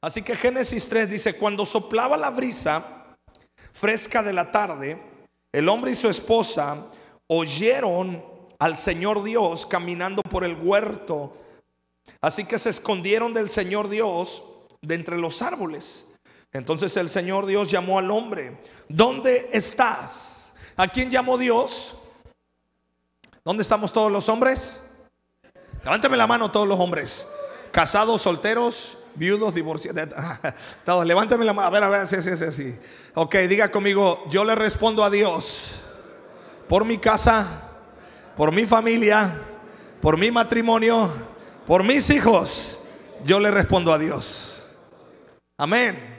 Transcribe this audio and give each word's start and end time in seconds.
Así 0.00 0.22
que 0.22 0.36
Génesis 0.36 0.88
3 0.88 1.10
dice, 1.10 1.36
cuando 1.36 1.66
soplaba 1.66 2.16
la 2.16 2.30
brisa 2.30 3.16
fresca 3.72 4.22
de 4.22 4.32
la 4.32 4.50
tarde, 4.50 5.00
el 5.52 5.68
hombre 5.68 5.92
y 5.92 5.94
su 5.94 6.08
esposa 6.08 6.86
oyeron 7.26 8.24
al 8.58 8.76
Señor 8.76 9.22
Dios 9.22 9.66
caminando 9.66 10.22
por 10.22 10.44
el 10.44 10.54
huerto. 10.54 11.36
Así 12.20 12.44
que 12.44 12.58
se 12.58 12.70
escondieron 12.70 13.34
del 13.34 13.48
Señor 13.48 13.88
Dios 13.88 14.44
de 14.80 14.94
entre 14.94 15.18
los 15.18 15.42
árboles. 15.42 16.06
Entonces 16.52 16.96
el 16.96 17.08
Señor 17.08 17.46
Dios 17.46 17.70
llamó 17.70 17.98
al 17.98 18.10
hombre, 18.10 18.62
¿dónde 18.88 19.48
estás? 19.52 20.54
¿A 20.76 20.88
quién 20.88 21.10
llamó 21.10 21.36
Dios? 21.36 21.96
¿Dónde 23.44 23.62
estamos 23.62 23.92
todos 23.92 24.10
los 24.10 24.28
hombres? 24.28 24.82
Levánteme 25.84 26.16
la 26.16 26.26
mano 26.26 26.50
todos 26.50 26.66
los 26.66 26.80
hombres. 26.80 27.26
Casados, 27.72 28.22
solteros, 28.22 28.98
viudos, 29.16 29.54
divorciados. 29.54 30.14
Todos, 30.84 31.06
levánteme 31.06 31.44
la 31.44 31.52
mano. 31.52 31.68
A 31.68 31.70
ver, 31.70 31.82
a 31.82 31.88
ver, 31.88 32.06
sí, 32.06 32.22
sí, 32.22 32.36
sí, 32.36 32.52
sí. 32.52 32.78
Ok, 33.14 33.34
diga 33.48 33.70
conmigo, 33.70 34.24
yo 34.30 34.44
le 34.44 34.54
respondo 34.54 35.02
a 35.04 35.10
Dios 35.10 35.72
por 36.68 36.84
mi 36.84 36.98
casa, 36.98 37.62
por 38.36 38.52
mi 38.52 38.66
familia, 38.66 39.40
por 40.00 40.18
mi 40.18 40.30
matrimonio, 40.30 41.10
por 41.66 41.82
mis 41.82 42.08
hijos. 42.10 42.80
Yo 43.24 43.40
le 43.40 43.50
respondo 43.50 43.92
a 43.92 43.98
Dios. 43.98 44.64
Amén. 45.56 46.14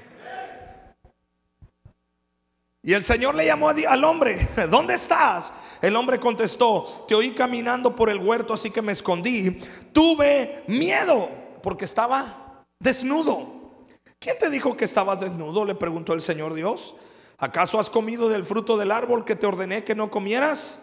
Y 2.87 2.93
el 2.93 3.03
Señor 3.03 3.35
le 3.35 3.45
llamó 3.45 3.69
al 3.69 4.03
hombre, 4.05 4.47
¿dónde 4.69 4.93
estás? 4.93 5.51
El 5.81 5.95
hombre 5.95 6.19
contestó, 6.19 7.05
te 7.07 7.15
oí 7.15 7.31
caminando 7.31 7.95
por 7.95 8.09
el 8.09 8.17
huerto, 8.17 8.53
así 8.53 8.71
que 8.71 8.81
me 8.81 8.93
escondí. 8.93 9.59
Tuve 9.91 10.63
miedo 10.67 11.29
porque 11.61 11.85
estaba 11.85 12.46
desnudo. 12.79 13.85
¿Quién 14.19 14.37
te 14.39 14.49
dijo 14.49 14.75
que 14.75 14.85
estabas 14.85 15.19
desnudo? 15.19 15.65
Le 15.65 15.75
preguntó 15.75 16.13
el 16.13 16.21
Señor 16.21 16.53
Dios. 16.53 16.95
¿Acaso 17.37 17.79
has 17.79 17.89
comido 17.89 18.29
del 18.29 18.45
fruto 18.45 18.77
del 18.77 18.91
árbol 18.91 19.23
que 19.23 19.35
te 19.35 19.45
ordené 19.45 19.83
que 19.83 19.93
no 19.93 20.09
comieras? 20.09 20.81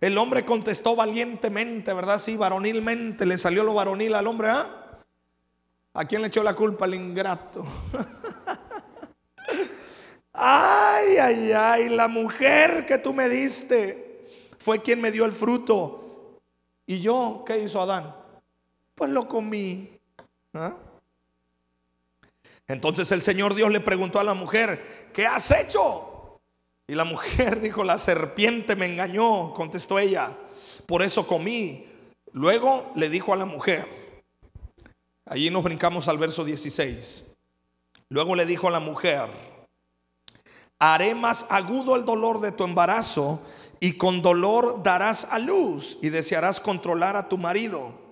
El 0.00 0.18
hombre 0.18 0.44
contestó 0.44 0.94
valientemente, 0.94 1.92
¿verdad? 1.92 2.20
Sí, 2.20 2.36
varonilmente, 2.36 3.26
le 3.26 3.38
salió 3.38 3.64
lo 3.64 3.74
varonil 3.74 4.14
al 4.14 4.26
hombre. 4.26 4.50
¿ah? 4.50 5.00
¿A 5.94 6.04
quién 6.04 6.22
le 6.22 6.28
echó 6.28 6.42
la 6.42 6.54
culpa? 6.54 6.84
Al 6.84 6.94
ingrato. 6.94 7.64
ay, 10.32 11.16
ay, 11.16 11.52
ay, 11.52 11.88
la 11.88 12.06
mujer 12.06 12.86
que 12.86 12.98
tú 12.98 13.14
me 13.14 13.28
diste 13.28 14.28
fue 14.58 14.80
quien 14.80 15.00
me 15.00 15.10
dio 15.10 15.24
el 15.24 15.32
fruto. 15.32 16.38
¿Y 16.86 17.00
yo 17.00 17.42
qué 17.46 17.58
hizo 17.58 17.80
Adán? 17.80 18.14
Pues 18.94 19.10
lo 19.10 19.26
comí. 19.26 19.90
¿Ah? 20.54 20.76
Entonces 22.68 23.10
el 23.12 23.22
Señor 23.22 23.54
Dios 23.54 23.70
le 23.70 23.80
preguntó 23.80 24.20
a 24.20 24.24
la 24.24 24.34
mujer, 24.34 25.10
¿qué 25.14 25.26
has 25.26 25.50
hecho? 25.50 26.38
Y 26.86 26.94
la 26.94 27.04
mujer 27.04 27.60
dijo, 27.62 27.82
la 27.82 27.98
serpiente 27.98 28.76
me 28.76 28.86
engañó, 28.86 29.54
contestó 29.54 29.98
ella, 29.98 30.36
por 30.86 31.02
eso 31.02 31.26
comí. 31.26 31.86
Luego 32.32 32.92
le 32.94 33.08
dijo 33.08 33.32
a 33.32 33.36
la 33.36 33.46
mujer, 33.46 34.22
allí 35.24 35.48
nos 35.48 35.64
brincamos 35.64 36.08
al 36.08 36.18
verso 36.18 36.44
16, 36.44 37.24
luego 38.10 38.34
le 38.34 38.44
dijo 38.44 38.68
a 38.68 38.70
la 38.70 38.80
mujer, 38.80 39.30
haré 40.78 41.14
más 41.14 41.46
agudo 41.48 41.96
el 41.96 42.04
dolor 42.04 42.40
de 42.40 42.52
tu 42.52 42.64
embarazo 42.64 43.40
y 43.80 43.96
con 43.96 44.20
dolor 44.20 44.82
darás 44.82 45.24
a 45.30 45.38
luz 45.38 45.96
y 46.02 46.10
desearás 46.10 46.60
controlar 46.60 47.16
a 47.16 47.30
tu 47.30 47.38
marido 47.38 48.07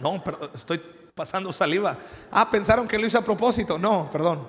No, 0.00 0.22
pero 0.22 0.50
estoy 0.54 0.78
pasando 1.14 1.52
saliva. 1.52 1.96
Ah, 2.30 2.50
pensaron 2.50 2.88
que 2.88 2.98
lo 2.98 3.06
hice 3.06 3.18
a 3.18 3.24
propósito. 3.24 3.78
No, 3.78 4.10
perdón. 4.10 4.46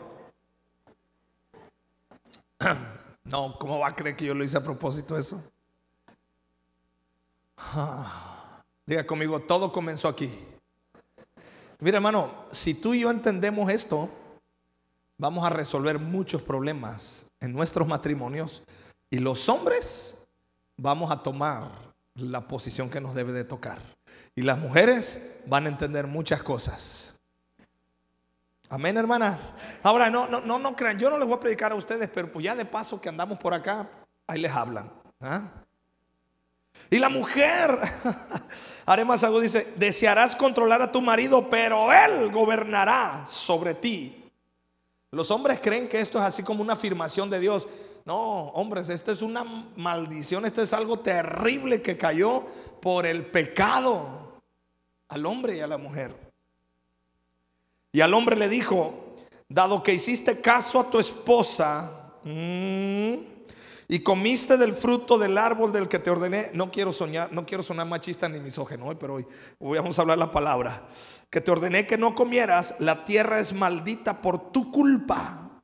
No, 3.25 3.57
¿cómo 3.57 3.79
va 3.79 3.87
a 3.87 3.95
creer 3.95 4.17
que 4.17 4.25
yo 4.25 4.33
lo 4.33 4.43
hice 4.43 4.57
a 4.57 4.63
propósito 4.63 5.17
eso? 5.17 5.41
Diga 8.85 9.07
conmigo, 9.07 9.39
todo 9.39 9.71
comenzó 9.71 10.09
aquí. 10.09 10.29
Mira, 11.79 11.97
hermano, 11.97 12.45
si 12.51 12.73
tú 12.73 12.93
y 12.93 12.99
yo 12.99 13.09
entendemos 13.09 13.71
esto, 13.71 14.09
vamos 15.17 15.45
a 15.45 15.49
resolver 15.49 15.99
muchos 15.99 16.41
problemas 16.41 17.25
en 17.39 17.53
nuestros 17.53 17.87
matrimonios 17.87 18.61
y 19.09 19.19
los 19.19 19.47
hombres 19.47 20.17
vamos 20.77 21.11
a 21.11 21.23
tomar 21.23 21.71
la 22.15 22.47
posición 22.47 22.89
que 22.89 23.01
nos 23.01 23.15
debe 23.15 23.31
de 23.31 23.43
tocar. 23.43 23.79
Y 24.35 24.41
las 24.41 24.57
mujeres 24.57 25.21
van 25.45 25.65
a 25.65 25.69
entender 25.69 26.07
muchas 26.07 26.41
cosas. 26.41 27.13
Amén, 28.69 28.97
hermanas. 28.97 29.53
Ahora, 29.83 30.09
no, 30.09 30.27
no, 30.27 30.41
no, 30.41 30.57
no 30.57 30.75
crean, 30.75 30.97
yo 30.97 31.09
no 31.09 31.17
les 31.17 31.27
voy 31.27 31.37
a 31.37 31.39
predicar 31.39 31.71
a 31.71 31.75
ustedes, 31.75 32.09
pero 32.11 32.31
pues 32.31 32.43
ya 32.43 32.55
de 32.55 32.65
paso 32.65 32.99
que 32.99 33.09
andamos 33.09 33.37
por 33.37 33.53
acá, 33.53 33.87
ahí 34.25 34.41
les 34.41 34.51
hablan. 34.51 34.91
¿ah? 35.21 35.43
Y 36.89 36.97
la 36.97 37.09
mujer, 37.09 37.79
Aremas 38.85 39.23
algo 39.23 39.39
dice, 39.39 39.73
desearás 39.75 40.35
controlar 40.35 40.81
a 40.81 40.91
tu 40.91 41.03
marido, 41.03 41.49
pero 41.49 41.93
él 41.93 42.31
gobernará 42.31 43.25
sobre 43.27 43.75
ti. 43.75 44.23
Los 45.11 45.29
hombres 45.29 45.59
creen 45.61 45.87
que 45.87 45.99
esto 45.99 46.17
es 46.17 46.25
así 46.25 46.41
como 46.41 46.63
una 46.63 46.73
afirmación 46.73 47.29
de 47.29 47.39
Dios. 47.39 47.67
No, 48.05 48.47
hombres, 48.49 48.89
esto 48.89 49.11
es 49.11 49.21
una 49.21 49.43
maldición, 49.75 50.45
esto 50.45 50.63
es 50.63 50.73
algo 50.73 50.99
terrible 50.99 51.83
que 51.83 51.95
cayó 51.95 52.43
por 52.81 53.05
el 53.05 53.27
pecado 53.27 54.22
al 55.09 55.25
hombre 55.25 55.57
y 55.57 55.59
a 55.59 55.67
la 55.67 55.77
mujer. 55.77 56.15
Y 57.91 58.01
al 58.01 58.13
hombre 58.13 58.35
le 58.35 58.49
dijo, 58.49 59.15
dado 59.47 59.83
que 59.83 59.93
hiciste 59.93 60.41
caso 60.41 60.79
a 60.79 60.89
tu 60.89 60.99
esposa 60.99 62.15
mm, 62.23 63.13
y 63.87 63.99
comiste 63.99 64.57
del 64.57 64.73
fruto 64.73 65.19
del 65.19 65.37
árbol 65.37 65.71
del 65.71 65.87
que 65.87 65.99
te 65.99 66.09
ordené, 66.09 66.49
no 66.53 66.71
quiero 66.71 66.91
soñar, 66.91 67.31
no 67.31 67.45
quiero 67.45 67.61
sonar 67.61 67.85
machista 67.85 68.27
ni 68.27 68.39
misógeno, 68.39 68.97
pero 68.97 69.15
hoy, 69.15 69.27
hoy 69.59 69.77
vamos 69.77 69.99
a 69.99 70.01
hablar 70.01 70.17
la 70.17 70.31
palabra, 70.31 70.87
que 71.29 71.39
te 71.39 71.51
ordené 71.51 71.85
que 71.85 71.97
no 71.97 72.15
comieras, 72.15 72.75
la 72.79 73.05
tierra 73.05 73.39
es 73.39 73.53
maldita 73.53 74.21
por 74.21 74.51
tu 74.51 74.71
culpa. 74.71 75.61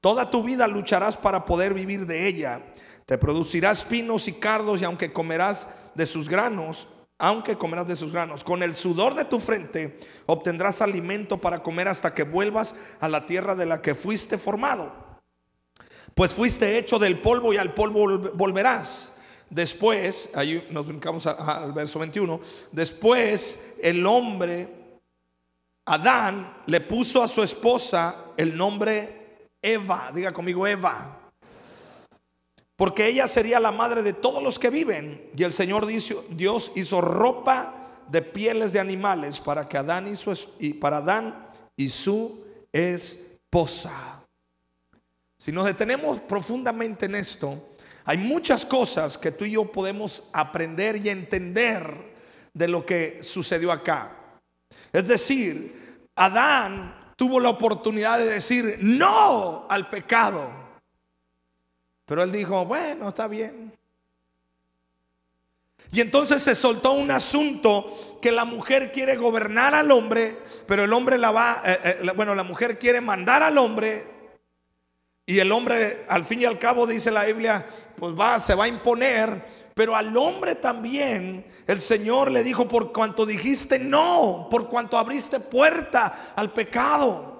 Toda 0.00 0.30
tu 0.30 0.42
vida 0.42 0.66
lucharás 0.68 1.16
para 1.16 1.44
poder 1.44 1.74
vivir 1.74 2.06
de 2.06 2.28
ella. 2.28 2.62
Te 3.04 3.18
producirás 3.18 3.84
pinos 3.84 4.28
y 4.28 4.34
cardos 4.34 4.80
y 4.80 4.84
aunque 4.84 5.12
comerás 5.12 5.66
de 5.94 6.06
sus 6.06 6.28
granos, 6.28 6.86
aunque 7.18 7.58
comerás 7.58 7.88
de 7.88 7.96
sus 7.96 8.12
granos. 8.12 8.44
Con 8.44 8.62
el 8.62 8.74
sudor 8.74 9.14
de 9.14 9.24
tu 9.24 9.40
frente 9.40 9.98
obtendrás 10.26 10.80
alimento 10.80 11.38
para 11.38 11.62
comer 11.62 11.88
hasta 11.88 12.14
que 12.14 12.22
vuelvas 12.22 12.76
a 13.00 13.08
la 13.08 13.26
tierra 13.26 13.54
de 13.54 13.66
la 13.66 13.82
que 13.82 13.94
fuiste 13.94 14.38
formado. 14.38 14.92
Pues 16.14 16.32
fuiste 16.32 16.78
hecho 16.78 16.98
del 16.98 17.18
polvo 17.18 17.52
y 17.52 17.56
al 17.56 17.74
polvo 17.74 18.18
volverás. 18.34 19.12
Después, 19.50 20.30
ahí 20.34 20.66
nos 20.70 20.86
brincamos 20.86 21.26
al 21.26 21.72
verso 21.72 21.98
21, 21.98 22.38
después 22.70 23.72
el 23.80 24.04
hombre, 24.04 24.68
Adán, 25.86 26.62
le 26.66 26.82
puso 26.82 27.22
a 27.22 27.28
su 27.28 27.42
esposa 27.42 28.26
el 28.36 28.54
nombre 28.54 29.48
Eva, 29.62 30.10
diga 30.14 30.32
conmigo 30.32 30.66
Eva 30.66 31.17
porque 32.78 33.08
ella 33.08 33.26
sería 33.26 33.58
la 33.58 33.72
madre 33.72 34.04
de 34.04 34.12
todos 34.12 34.40
los 34.40 34.56
que 34.56 34.70
viven. 34.70 35.32
Y 35.36 35.42
el 35.42 35.52
Señor 35.52 35.84
Dios 35.84 36.70
hizo 36.76 37.00
ropa 37.00 37.74
de 38.06 38.22
pieles 38.22 38.72
de 38.72 38.78
animales 38.78 39.40
para 39.40 39.68
que 39.68 39.76
Adán 39.76 40.06
y 40.06 40.14
su, 40.14 40.32
y 40.60 40.74
para 40.74 40.98
Adán 40.98 41.48
y 41.76 41.90
su 41.90 42.44
esposa. 42.72 44.24
Si 45.40 45.50
nos 45.50 45.66
detenemos 45.66 46.20
profundamente 46.20 47.06
en 47.06 47.16
esto, 47.16 47.74
hay 48.04 48.16
muchas 48.16 48.64
cosas 48.64 49.18
que 49.18 49.32
tú 49.32 49.44
y 49.44 49.52
yo 49.52 49.72
podemos 49.72 50.28
aprender 50.32 51.04
y 51.04 51.08
entender 51.08 52.14
de 52.54 52.68
lo 52.68 52.86
que 52.86 53.24
sucedió 53.24 53.72
acá. 53.72 54.38
Es 54.92 55.08
decir, 55.08 56.06
Adán 56.14 57.12
tuvo 57.16 57.40
la 57.40 57.48
oportunidad 57.48 58.20
de 58.20 58.26
decir 58.26 58.78
no 58.80 59.66
al 59.68 59.90
pecado. 59.90 60.67
Pero 62.08 62.22
él 62.22 62.32
dijo, 62.32 62.64
bueno, 62.64 63.10
está 63.10 63.28
bien. 63.28 63.70
Y 65.92 66.00
entonces 66.00 66.42
se 66.42 66.54
soltó 66.54 66.92
un 66.92 67.10
asunto 67.10 68.18
que 68.20 68.32
la 68.32 68.46
mujer 68.46 68.90
quiere 68.90 69.14
gobernar 69.16 69.74
al 69.74 69.90
hombre, 69.90 70.38
pero 70.66 70.84
el 70.84 70.92
hombre 70.94 71.18
la 71.18 71.30
va, 71.30 71.62
eh, 71.64 71.78
eh, 71.84 72.12
bueno, 72.16 72.34
la 72.34 72.44
mujer 72.44 72.78
quiere 72.78 73.02
mandar 73.02 73.42
al 73.42 73.58
hombre 73.58 74.06
y 75.26 75.38
el 75.38 75.52
hombre 75.52 76.06
al 76.08 76.24
fin 76.24 76.40
y 76.40 76.44
al 76.46 76.58
cabo 76.58 76.86
dice 76.86 77.10
la 77.10 77.24
Biblia, 77.24 77.66
pues 77.94 78.18
va, 78.18 78.40
se 78.40 78.54
va 78.54 78.64
a 78.64 78.68
imponer, 78.68 79.44
pero 79.74 79.94
al 79.94 80.16
hombre 80.16 80.54
también 80.54 81.44
el 81.66 81.80
Señor 81.80 82.32
le 82.32 82.42
dijo, 82.42 82.66
por 82.66 82.90
cuanto 82.90 83.26
dijiste 83.26 83.78
no, 83.78 84.48
por 84.50 84.68
cuanto 84.68 84.96
abriste 84.96 85.40
puerta 85.40 86.32
al 86.34 86.50
pecado. 86.50 87.37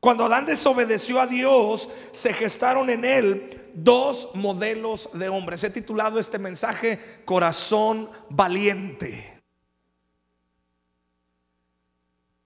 Cuando 0.00 0.24
Adán 0.24 0.46
desobedeció 0.46 1.20
a 1.20 1.26
Dios, 1.26 1.88
se 2.12 2.32
gestaron 2.32 2.88
en 2.88 3.04
él 3.04 3.70
dos 3.74 4.30
modelos 4.34 5.10
de 5.12 5.28
hombres. 5.28 5.62
He 5.62 5.70
titulado 5.70 6.18
este 6.18 6.38
mensaje 6.38 7.22
Corazón 7.24 8.10
Valiente. 8.30 9.40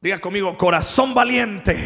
Diga 0.05 0.19
conmigo, 0.19 0.59
corazón 0.59 1.15
valiente. 1.15 1.79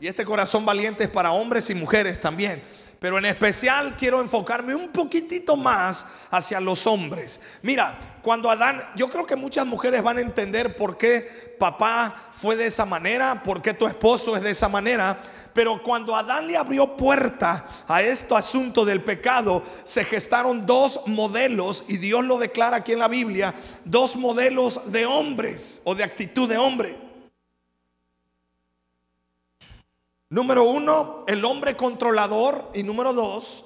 Y 0.00 0.06
este 0.06 0.22
corazón 0.22 0.66
valiente 0.66 1.04
es 1.04 1.08
para 1.08 1.32
hombres 1.32 1.70
y 1.70 1.74
mujeres 1.74 2.20
también. 2.20 2.62
Pero 3.00 3.16
en 3.16 3.24
especial 3.24 3.96
quiero 3.96 4.20
enfocarme 4.20 4.74
un 4.74 4.90
poquitito 4.90 5.56
más 5.56 6.04
hacia 6.30 6.60
los 6.60 6.86
hombres. 6.86 7.40
Mira, 7.62 7.98
cuando 8.20 8.50
Adán, 8.50 8.82
yo 8.94 9.08
creo 9.08 9.24
que 9.24 9.36
muchas 9.36 9.66
mujeres 9.66 10.02
van 10.02 10.18
a 10.18 10.20
entender 10.20 10.76
por 10.76 10.98
qué 10.98 11.56
papá 11.58 12.14
fue 12.32 12.56
de 12.56 12.66
esa 12.66 12.84
manera, 12.84 13.42
por 13.42 13.62
qué 13.62 13.72
tu 13.72 13.86
esposo 13.86 14.36
es 14.36 14.42
de 14.42 14.50
esa 14.50 14.68
manera. 14.68 15.18
Pero 15.54 15.82
cuando 15.82 16.14
Adán 16.14 16.46
le 16.46 16.58
abrió 16.58 16.94
puerta 16.94 17.66
a 17.88 18.02
este 18.02 18.34
asunto 18.34 18.84
del 18.84 19.02
pecado, 19.02 19.62
se 19.82 20.04
gestaron 20.04 20.66
dos 20.66 21.00
modelos, 21.06 21.84
y 21.88 21.96
Dios 21.96 22.22
lo 22.26 22.36
declara 22.36 22.76
aquí 22.76 22.92
en 22.92 22.98
la 22.98 23.08
Biblia, 23.08 23.54
dos 23.82 24.14
modelos 24.14 24.92
de 24.92 25.06
hombres 25.06 25.80
o 25.84 25.94
de 25.94 26.04
actitud 26.04 26.46
de 26.46 26.58
hombre. 26.58 27.09
Número 30.30 30.62
uno, 30.62 31.24
el 31.26 31.44
hombre 31.44 31.76
controlador. 31.76 32.70
Y 32.72 32.82
número 32.82 33.12
dos, 33.12 33.64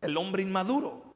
el 0.00 0.16
hombre 0.16 0.42
inmaduro. 0.42 1.14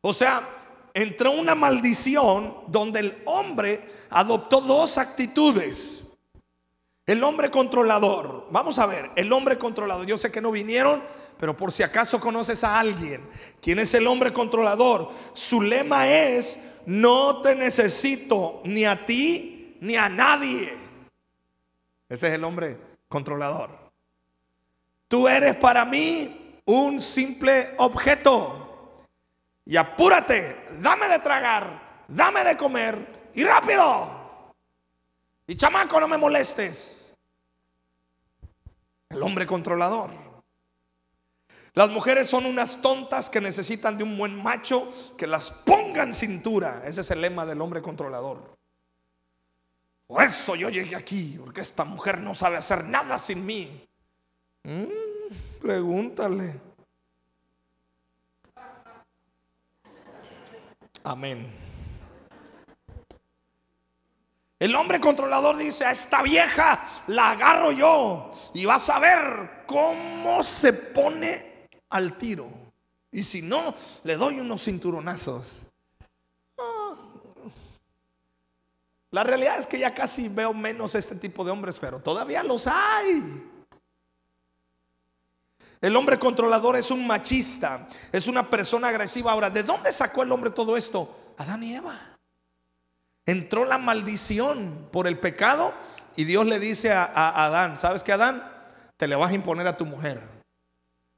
O 0.00 0.14
sea, 0.14 0.48
entró 0.94 1.32
una 1.32 1.56
maldición 1.56 2.54
donde 2.68 3.00
el 3.00 3.22
hombre 3.26 3.90
adoptó 4.08 4.60
dos 4.60 4.98
actitudes. 4.98 6.04
El 7.04 7.22
hombre 7.24 7.50
controlador. 7.50 8.46
Vamos 8.50 8.78
a 8.78 8.86
ver, 8.86 9.10
el 9.16 9.32
hombre 9.32 9.58
controlador. 9.58 10.06
Yo 10.06 10.16
sé 10.16 10.30
que 10.30 10.40
no 10.40 10.52
vinieron, 10.52 11.02
pero 11.38 11.56
por 11.56 11.72
si 11.72 11.82
acaso 11.82 12.20
conoces 12.20 12.62
a 12.62 12.78
alguien. 12.78 13.28
¿Quién 13.60 13.80
es 13.80 13.94
el 13.94 14.06
hombre 14.06 14.32
controlador? 14.32 15.10
Su 15.32 15.60
lema 15.60 16.08
es, 16.08 16.58
no 16.86 17.42
te 17.42 17.56
necesito 17.56 18.60
ni 18.64 18.84
a 18.84 19.04
ti 19.06 19.76
ni 19.80 19.96
a 19.96 20.08
nadie. 20.08 20.85
Ese 22.08 22.28
es 22.28 22.34
el 22.34 22.44
hombre 22.44 22.78
controlador. 23.08 23.70
Tú 25.08 25.28
eres 25.28 25.56
para 25.56 25.84
mí 25.84 26.60
un 26.64 27.00
simple 27.00 27.74
objeto. 27.78 29.04
Y 29.64 29.76
apúrate, 29.76 30.64
dame 30.80 31.08
de 31.08 31.18
tragar, 31.18 32.04
dame 32.08 32.44
de 32.44 32.56
comer 32.56 33.30
y 33.34 33.44
rápido. 33.44 34.54
Y 35.46 35.56
chamaco, 35.56 36.00
no 36.00 36.08
me 36.08 36.16
molestes. 36.16 37.14
El 39.08 39.22
hombre 39.22 39.46
controlador. 39.46 40.10
Las 41.74 41.90
mujeres 41.90 42.28
son 42.30 42.46
unas 42.46 42.80
tontas 42.80 43.28
que 43.28 43.40
necesitan 43.40 43.98
de 43.98 44.04
un 44.04 44.16
buen 44.16 44.42
macho 44.42 44.90
que 45.16 45.26
las 45.26 45.50
ponga 45.50 46.02
en 46.02 46.14
cintura. 46.14 46.82
Ese 46.84 47.02
es 47.02 47.10
el 47.10 47.20
lema 47.20 47.44
del 47.44 47.60
hombre 47.60 47.82
controlador. 47.82 48.55
Por 50.06 50.22
eso 50.22 50.54
yo 50.54 50.68
llegué 50.68 50.94
aquí, 50.94 51.36
porque 51.38 51.60
esta 51.60 51.84
mujer 51.84 52.18
no 52.18 52.32
sabe 52.32 52.56
hacer 52.56 52.84
nada 52.84 53.18
sin 53.18 53.44
mí. 53.44 53.86
Mm, 54.62 55.60
pregúntale. 55.60 56.60
Amén. 61.02 61.66
El 64.58 64.74
hombre 64.74 65.00
controlador 65.00 65.56
dice, 65.56 65.84
a 65.84 65.90
esta 65.90 66.22
vieja 66.22 66.84
la 67.08 67.32
agarro 67.32 67.72
yo 67.72 68.30
y 68.54 68.64
vas 68.64 68.88
a 68.88 68.98
ver 68.98 69.64
cómo 69.66 70.42
se 70.42 70.72
pone 70.72 71.68
al 71.90 72.16
tiro. 72.16 72.48
Y 73.10 73.22
si 73.22 73.42
no, 73.42 73.74
le 74.04 74.16
doy 74.16 74.40
unos 74.40 74.64
cinturonazos. 74.64 75.65
La 79.16 79.24
realidad 79.24 79.58
es 79.58 79.66
que 79.66 79.78
ya 79.78 79.94
casi 79.94 80.28
veo 80.28 80.52
menos 80.52 80.94
este 80.94 81.14
tipo 81.14 81.42
de 81.42 81.50
hombres, 81.50 81.78
pero 81.78 82.00
todavía 82.00 82.42
los 82.42 82.66
hay. 82.66 83.50
El 85.80 85.96
hombre 85.96 86.18
controlador 86.18 86.76
es 86.76 86.90
un 86.90 87.06
machista, 87.06 87.88
es 88.12 88.26
una 88.26 88.50
persona 88.50 88.88
agresiva. 88.88 89.32
Ahora, 89.32 89.48
¿de 89.48 89.62
dónde 89.62 89.90
sacó 89.90 90.22
el 90.22 90.30
hombre 90.32 90.50
todo 90.50 90.76
esto? 90.76 91.32
Adán 91.38 91.62
y 91.62 91.74
Eva. 91.74 91.98
Entró 93.24 93.64
la 93.64 93.78
maldición 93.78 94.86
por 94.92 95.06
el 95.06 95.18
pecado 95.18 95.72
y 96.14 96.24
Dios 96.24 96.44
le 96.44 96.58
dice 96.58 96.92
a, 96.92 97.46
Adán, 97.46 97.78
¿sabes 97.78 98.02
qué 98.02 98.12
Adán? 98.12 98.46
Te 98.98 99.08
le 99.08 99.16
vas 99.16 99.30
a 99.30 99.34
imponer 99.34 99.66
a 99.66 99.78
tu 99.78 99.86
mujer, 99.86 100.22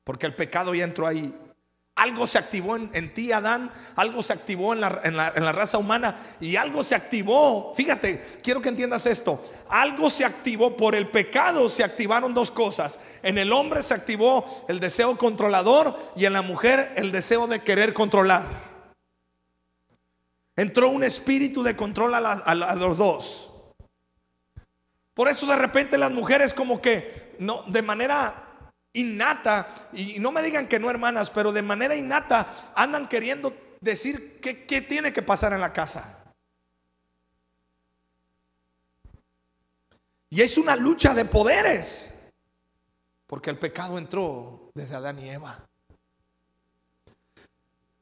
porque 0.05 0.27
el 0.27 0.37
pecado 0.37 0.73
ya 0.73 0.85
entró 0.85 1.05
ahí. 1.05 1.37
Algo 1.99 2.29
se 2.29 2.39
activó 2.39 2.77
en, 2.77 3.12
ti, 3.12 3.33
Adán. 3.33 3.73
Algo 3.97 4.23
se 4.23 4.33
activó 4.33 4.73
en 4.73 4.81
la, 4.81 5.00
en 5.03 5.17
la, 5.17 5.53
raza 5.53 5.79
humana. 5.79 6.17
Y 6.41 6.55
algo 6.55 6.85
se 6.85 6.95
activó. 6.95 7.75
Fíjate, 7.75 8.39
quiero 8.41 8.62
que 8.62 8.69
entiendas 8.69 9.05
esto. 9.05 9.43
Algo 9.69 10.09
se 10.09 10.25
activó 10.25 10.77
por 10.77 10.95
el 10.95 11.09
pecado. 11.09 11.69
Se 11.69 11.83
activaron 11.83 12.33
dos 12.33 12.53
cosas. 12.53 13.00
En 13.21 13.37
el 13.37 13.53
hombre 13.53 13.83
se 13.83 13.95
activó 13.95 14.47
el 14.69 14.79
deseo 14.79 15.19
controlador 15.19 15.99
y 16.15 16.25
en 16.25 16.35
la 16.35 16.43
mujer 16.43 16.93
el 16.95 17.11
deseo 17.11 17.49
de 17.49 17.65
querer 17.65 17.93
controlar. 17.93 18.47
Entró 20.55 20.91
un 20.91 21.03
espíritu 21.03 21.65
de 21.65 21.75
control 21.75 22.15
a, 22.15 22.19
a 22.19 22.75
los 22.77 22.97
dos. 22.97 23.50
Por 25.15 25.29
eso 25.29 25.47
de 25.47 25.56
repente 25.56 25.99
las 25.99 26.12
mujeres 26.12 26.55
como 26.55 26.81
que 26.81 27.35
no, 27.41 27.65
de 27.67 27.83
manera 27.83 28.48
innata, 28.93 29.88
y 29.93 30.19
no 30.19 30.32
me 30.32 30.43
digan 30.43 30.69
que 30.69 30.79
no 30.79 30.90
hermanas, 30.90 31.31
pero 31.31 31.52
de 31.52 31.62
manera 31.62 31.94
innata 31.94 32.73
andan 32.75 33.08
queriendo 33.08 33.55
decir 33.81 34.40
qué, 34.40 34.64
qué 34.64 34.81
tiene 34.81 35.12
que 35.12 35.23
pasar 35.23 35.52
en 35.52 35.61
la 35.61 35.73
casa. 35.73 36.19
Y 40.31 40.43
es 40.43 40.58
una 40.58 40.76
lucha 40.76 41.14
de 41.14 41.25
poderes, 41.25 42.12
porque 43.26 43.50
el 43.50 43.58
pecado 43.58 43.99
entró 43.99 44.70
desde 44.75 44.94
Adán 44.94 45.19
y 45.19 45.31
Eva. 45.31 45.64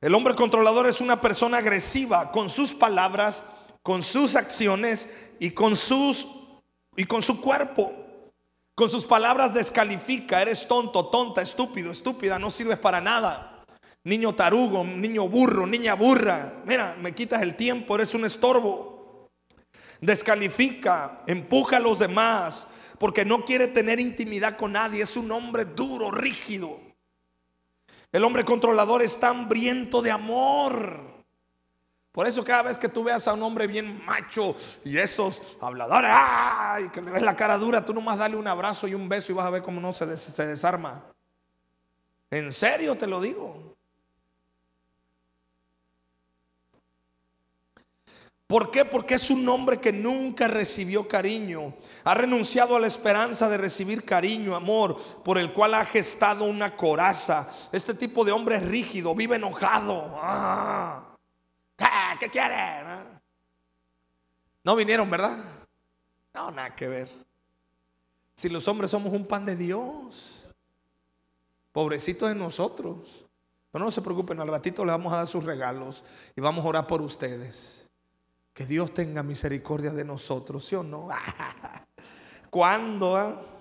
El 0.00 0.14
hombre 0.14 0.34
controlador 0.34 0.86
es 0.86 1.00
una 1.00 1.20
persona 1.20 1.58
agresiva 1.58 2.30
con 2.30 2.50
sus 2.50 2.74
palabras, 2.74 3.44
con 3.82 4.02
sus 4.02 4.36
acciones 4.36 5.08
y 5.38 5.50
con 5.50 5.76
sus 5.76 6.26
y 6.96 7.04
con 7.04 7.22
su 7.22 7.40
cuerpo. 7.40 8.05
Con 8.76 8.90
sus 8.90 9.06
palabras 9.06 9.54
descalifica, 9.54 10.42
eres 10.42 10.68
tonto, 10.68 11.06
tonta, 11.06 11.40
estúpido, 11.40 11.90
estúpida, 11.90 12.38
no 12.38 12.50
sirves 12.50 12.78
para 12.78 13.00
nada. 13.00 13.64
Niño 14.04 14.34
tarugo, 14.34 14.84
niño 14.84 15.26
burro, 15.30 15.66
niña 15.66 15.94
burra. 15.94 16.62
Mira, 16.66 16.94
me 17.00 17.14
quitas 17.14 17.40
el 17.40 17.56
tiempo, 17.56 17.94
eres 17.94 18.12
un 18.12 18.26
estorbo. 18.26 19.30
Descalifica, 20.02 21.22
empuja 21.26 21.78
a 21.78 21.80
los 21.80 22.00
demás, 22.00 22.66
porque 22.98 23.24
no 23.24 23.46
quiere 23.46 23.68
tener 23.68 23.98
intimidad 23.98 24.58
con 24.58 24.72
nadie. 24.72 25.04
Es 25.04 25.16
un 25.16 25.32
hombre 25.32 25.64
duro, 25.64 26.10
rígido. 26.10 26.78
El 28.12 28.24
hombre 28.24 28.44
controlador 28.44 29.00
está 29.00 29.30
hambriento 29.30 30.02
de 30.02 30.10
amor. 30.10 31.15
Por 32.16 32.26
eso 32.26 32.42
cada 32.42 32.62
vez 32.62 32.78
que 32.78 32.88
tú 32.88 33.04
veas 33.04 33.28
a 33.28 33.34
un 33.34 33.42
hombre 33.42 33.66
bien 33.66 34.02
macho 34.06 34.56
y 34.82 34.96
esos 34.96 35.42
habladores, 35.60 36.10
¡ay! 36.14 36.88
que 36.88 37.02
le 37.02 37.10
ves 37.10 37.22
la 37.22 37.36
cara 37.36 37.58
dura, 37.58 37.84
tú 37.84 37.92
nomás 37.92 38.16
dale 38.16 38.36
un 38.36 38.48
abrazo 38.48 38.88
y 38.88 38.94
un 38.94 39.06
beso 39.06 39.32
y 39.32 39.34
vas 39.34 39.44
a 39.44 39.50
ver 39.50 39.60
cómo 39.60 39.82
no 39.82 39.92
se, 39.92 40.16
se 40.16 40.46
desarma. 40.46 41.04
En 42.30 42.54
serio 42.54 42.96
te 42.96 43.06
lo 43.06 43.20
digo. 43.20 43.76
¿Por 48.46 48.70
qué? 48.70 48.86
Porque 48.86 49.16
es 49.16 49.28
un 49.28 49.46
hombre 49.50 49.78
que 49.78 49.92
nunca 49.92 50.48
recibió 50.48 51.06
cariño. 51.06 51.74
Ha 52.04 52.14
renunciado 52.14 52.76
a 52.76 52.80
la 52.80 52.86
esperanza 52.86 53.46
de 53.46 53.58
recibir 53.58 54.06
cariño, 54.06 54.56
amor, 54.56 54.96
por 55.22 55.36
el 55.36 55.52
cual 55.52 55.74
ha 55.74 55.84
gestado 55.84 56.44
una 56.44 56.78
coraza. 56.78 57.46
Este 57.72 57.92
tipo 57.92 58.24
de 58.24 58.32
hombre 58.32 58.56
es 58.56 58.66
rígido, 58.66 59.14
vive 59.14 59.36
enojado. 59.36 60.14
¡Ah! 60.16 61.15
¿Qué 62.20 62.28
quieren? 62.30 63.20
No 64.64 64.74
vinieron, 64.74 65.10
¿verdad? 65.10 65.38
No, 66.34 66.50
nada 66.50 66.74
que 66.74 66.88
ver. 66.88 67.10
Si 68.34 68.48
los 68.48 68.66
hombres 68.68 68.90
somos 68.90 69.12
un 69.12 69.26
pan 69.26 69.46
de 69.46 69.56
Dios, 69.56 70.48
pobrecitos 71.72 72.28
de 72.28 72.34
nosotros. 72.34 73.26
Pero 73.70 73.84
no 73.84 73.90
se 73.90 74.00
preocupen, 74.00 74.40
al 74.40 74.48
ratito 74.48 74.84
le 74.84 74.92
vamos 74.92 75.12
a 75.12 75.16
dar 75.16 75.26
sus 75.26 75.44
regalos 75.44 76.02
y 76.34 76.40
vamos 76.40 76.64
a 76.64 76.68
orar 76.68 76.86
por 76.86 77.02
ustedes. 77.02 77.86
Que 78.54 78.64
Dios 78.64 78.94
tenga 78.94 79.22
misericordia 79.22 79.90
de 79.90 80.04
nosotros, 80.04 80.64
¿sí 80.64 80.74
o 80.74 80.82
no? 80.82 81.08
¿Cuándo? 82.50 83.16
Ah? 83.16 83.55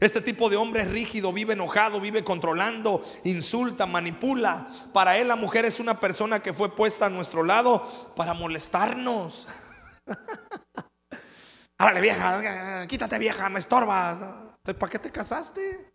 Este 0.00 0.20
tipo 0.20 0.48
de 0.48 0.56
hombre 0.56 0.82
es 0.82 0.90
rígido, 0.90 1.32
vive 1.32 1.54
enojado, 1.54 2.00
vive 2.00 2.22
controlando, 2.22 3.04
insulta, 3.24 3.86
manipula. 3.86 4.68
Para 4.92 5.18
él 5.18 5.28
la 5.28 5.36
mujer 5.36 5.64
es 5.64 5.80
una 5.80 5.98
persona 5.98 6.40
que 6.40 6.52
fue 6.52 6.74
puesta 6.74 7.06
a 7.06 7.10
nuestro 7.10 7.42
lado 7.42 7.84
para 8.14 8.32
molestarnos. 8.32 9.48
Árale 11.78 12.00
vieja, 12.00 12.86
quítate 12.86 13.18
vieja, 13.18 13.48
me 13.48 13.58
estorbas. 13.58 14.18
¿para 14.78 14.90
qué 14.90 14.98
te 14.98 15.10
casaste? 15.10 15.92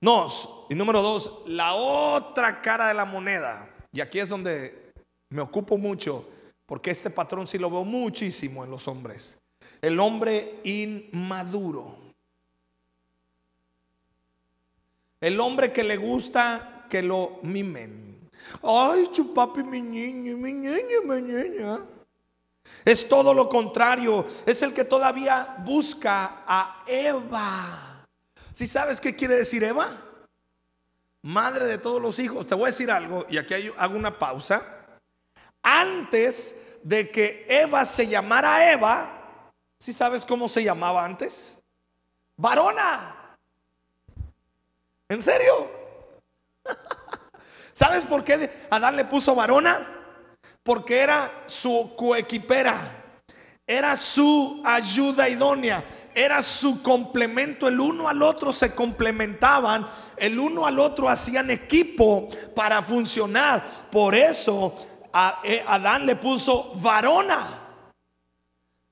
Nos, 0.00 0.66
y 0.68 0.74
número 0.74 1.00
dos, 1.00 1.42
la 1.46 1.74
otra 1.74 2.60
cara 2.60 2.88
de 2.88 2.94
la 2.94 3.04
moneda. 3.04 3.68
Y 3.92 4.00
aquí 4.00 4.18
es 4.18 4.28
donde 4.28 4.92
me 5.28 5.42
ocupo 5.42 5.78
mucho. 5.78 6.28
porque 6.66 6.90
este 6.90 7.10
patrón 7.10 7.46
sí 7.46 7.58
lo 7.58 7.68
veo 7.68 7.84
muchísimo 7.84 8.64
en 8.64 8.70
los 8.70 8.88
hombres. 8.88 9.38
El 9.82 9.98
hombre 9.98 10.60
inmaduro. 10.62 11.96
El 15.20 15.40
hombre 15.40 15.72
que 15.72 15.82
le 15.82 15.96
gusta 15.96 16.86
que 16.88 17.02
lo 17.02 17.40
mimen. 17.42 18.30
Ay, 18.62 19.08
chupapi, 19.10 19.64
mi 19.64 19.80
niño, 19.80 20.36
mi 20.36 20.52
niño, 20.52 21.02
mi 21.04 21.20
niña. 21.20 21.80
Es 22.84 23.08
todo 23.08 23.34
lo 23.34 23.48
contrario. 23.48 24.24
Es 24.46 24.62
el 24.62 24.72
que 24.72 24.84
todavía 24.84 25.56
busca 25.64 26.44
a 26.46 26.84
Eva. 26.86 28.04
¿Si 28.52 28.66
sabes 28.68 29.00
qué 29.00 29.16
quiere 29.16 29.36
decir 29.36 29.64
Eva? 29.64 30.00
Madre 31.22 31.66
de 31.66 31.78
todos 31.78 32.00
los 32.00 32.18
hijos. 32.20 32.46
Te 32.46 32.54
voy 32.54 32.64
a 32.64 32.66
decir 32.66 32.90
algo 32.90 33.26
y 33.28 33.36
aquí 33.36 33.54
hago 33.76 33.96
una 33.96 34.16
pausa. 34.16 34.64
Antes 35.60 36.56
de 36.82 37.10
que 37.10 37.46
Eva 37.48 37.84
se 37.84 38.06
llamara 38.06 38.72
Eva, 38.72 39.21
¿si 39.82 39.92
sabes 39.92 40.24
cómo 40.24 40.48
se 40.48 40.62
llamaba 40.62 41.04
antes? 41.04 41.58
Varona. 42.36 43.36
¿En 45.08 45.22
serio? 45.22 45.70
¿Sabes 47.72 48.04
por 48.04 48.22
qué 48.22 48.50
Adán 48.70 48.96
le 48.96 49.04
puso 49.04 49.34
varona? 49.34 49.98
porque 50.62 50.98
era 51.00 51.30
su 51.46 51.92
coequipera, 51.96 52.76
era 53.66 53.96
su 53.96 54.62
ayuda 54.64 55.28
idónea, 55.28 55.84
era 56.14 56.42
su 56.42 56.82
complemento, 56.82 57.68
el 57.68 57.80
uno 57.80 58.08
al 58.08 58.22
otro 58.22 58.52
se 58.52 58.74
complementaban, 58.74 59.86
el 60.16 60.38
uno 60.38 60.66
al 60.66 60.78
otro 60.78 61.08
hacían 61.08 61.50
equipo 61.50 62.28
para 62.54 62.82
funcionar. 62.82 63.88
Por 63.90 64.14
eso 64.14 64.74
eh, 65.44 65.64
Adán 65.66 66.06
le 66.06 66.16
puso 66.16 66.74
varona. 66.76 67.58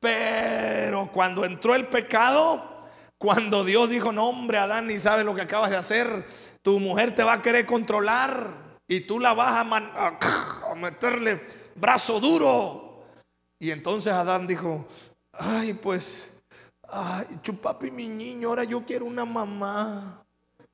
Pero 0.00 1.10
cuando 1.12 1.44
entró 1.44 1.74
el 1.74 1.86
pecado, 1.86 2.88
cuando 3.18 3.64
Dios 3.64 3.90
dijo, 3.90 4.12
no 4.12 4.30
hombre, 4.30 4.56
Adán, 4.56 4.86
ni 4.86 4.98
sabes 4.98 5.26
lo 5.26 5.34
que 5.34 5.42
acabas 5.42 5.70
de 5.70 5.76
hacer, 5.76 6.26
tu 6.62 6.80
mujer 6.80 7.14
te 7.14 7.22
va 7.22 7.34
a 7.34 7.42
querer 7.42 7.66
controlar 7.66 8.78
y 8.88 9.00
tú 9.00 9.20
la 9.20 9.34
vas 9.34 9.66
a, 9.66 10.70
a 10.70 10.74
meterle 10.74 11.46
brazo 11.74 12.18
duro. 12.18 13.04
Y 13.58 13.70
entonces 13.70 14.10
Adán 14.10 14.46
dijo, 14.46 14.86
ay, 15.34 15.74
pues, 15.74 16.42
ay, 16.88 17.26
chupapi 17.42 17.90
mi 17.90 18.08
niño, 18.08 18.48
ahora 18.48 18.64
yo 18.64 18.84
quiero 18.86 19.04
una 19.04 19.26
mamá. 19.26 20.24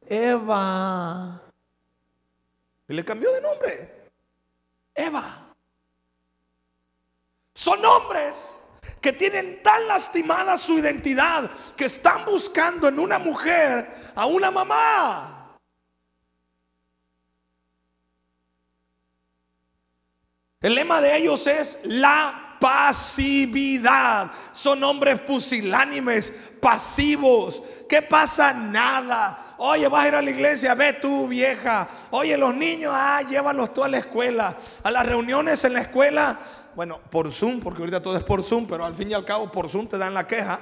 Eva. 0.07 1.43
Y 2.89 2.95
le 2.95 3.05
cambió 3.05 3.33
de 3.33 3.41
nombre. 3.41 4.11
Eva. 4.95 5.53
Son 7.53 7.85
hombres 7.85 8.57
que 9.01 9.13
tienen 9.13 9.63
tan 9.63 9.87
lastimada 9.87 10.57
su 10.57 10.79
identidad 10.79 11.51
que 11.77 11.85
están 11.85 12.25
buscando 12.25 12.89
en 12.89 12.99
una 12.99 13.19
mujer 13.19 14.13
a 14.15 14.27
una 14.27 14.51
mamá. 14.51 15.59
El 20.61 20.75
lema 20.75 21.01
de 21.01 21.17
ellos 21.17 21.47
es 21.47 21.79
la 21.85 22.47
pasividad. 22.59 24.31
Son 24.53 24.83
hombres 24.83 25.21
pusilánimes, 25.21 26.33
pasivos. 26.61 27.63
¿Qué 27.89 28.03
pasa? 28.03 28.53
Nada. 28.53 29.55
Oye, 29.59 29.87
vas 29.89 30.05
a 30.05 30.09
ir 30.09 30.15
a 30.15 30.23
la 30.23 30.31
iglesia, 30.31 30.75
ve 30.75 30.95
tú, 30.95 31.29
vieja. 31.29 31.87
Oye, 32.11 32.37
los 32.37 32.55
niños, 32.55 32.93
ah, 32.95 33.23
llévalos 33.23 33.73
tú 33.73 33.85
a 33.85 33.89
la 33.89 33.99
escuela. 33.99 34.57
A 34.83 34.91
las 34.91 35.07
reuniones 35.07 35.63
en 35.65 35.75
la 35.75 35.83
escuela, 35.83 36.39
bueno, 36.77 37.01
por 37.11 37.33
Zoom, 37.33 37.61
porque 37.61 37.81
ahorita 37.81 38.03
todo 38.03 38.17
es 38.19 38.23
por 38.23 38.43
Zoom, 38.43 38.67
pero 38.67 38.85
al 38.85 38.95
fin 38.95 39.11
y 39.11 39.15
al 39.15 39.25
cabo 39.25 39.51
por 39.51 39.71
Zoom 39.71 39.89
te 39.89 39.97
dan 39.97 40.13
la 40.13 40.27
queja. 40.27 40.61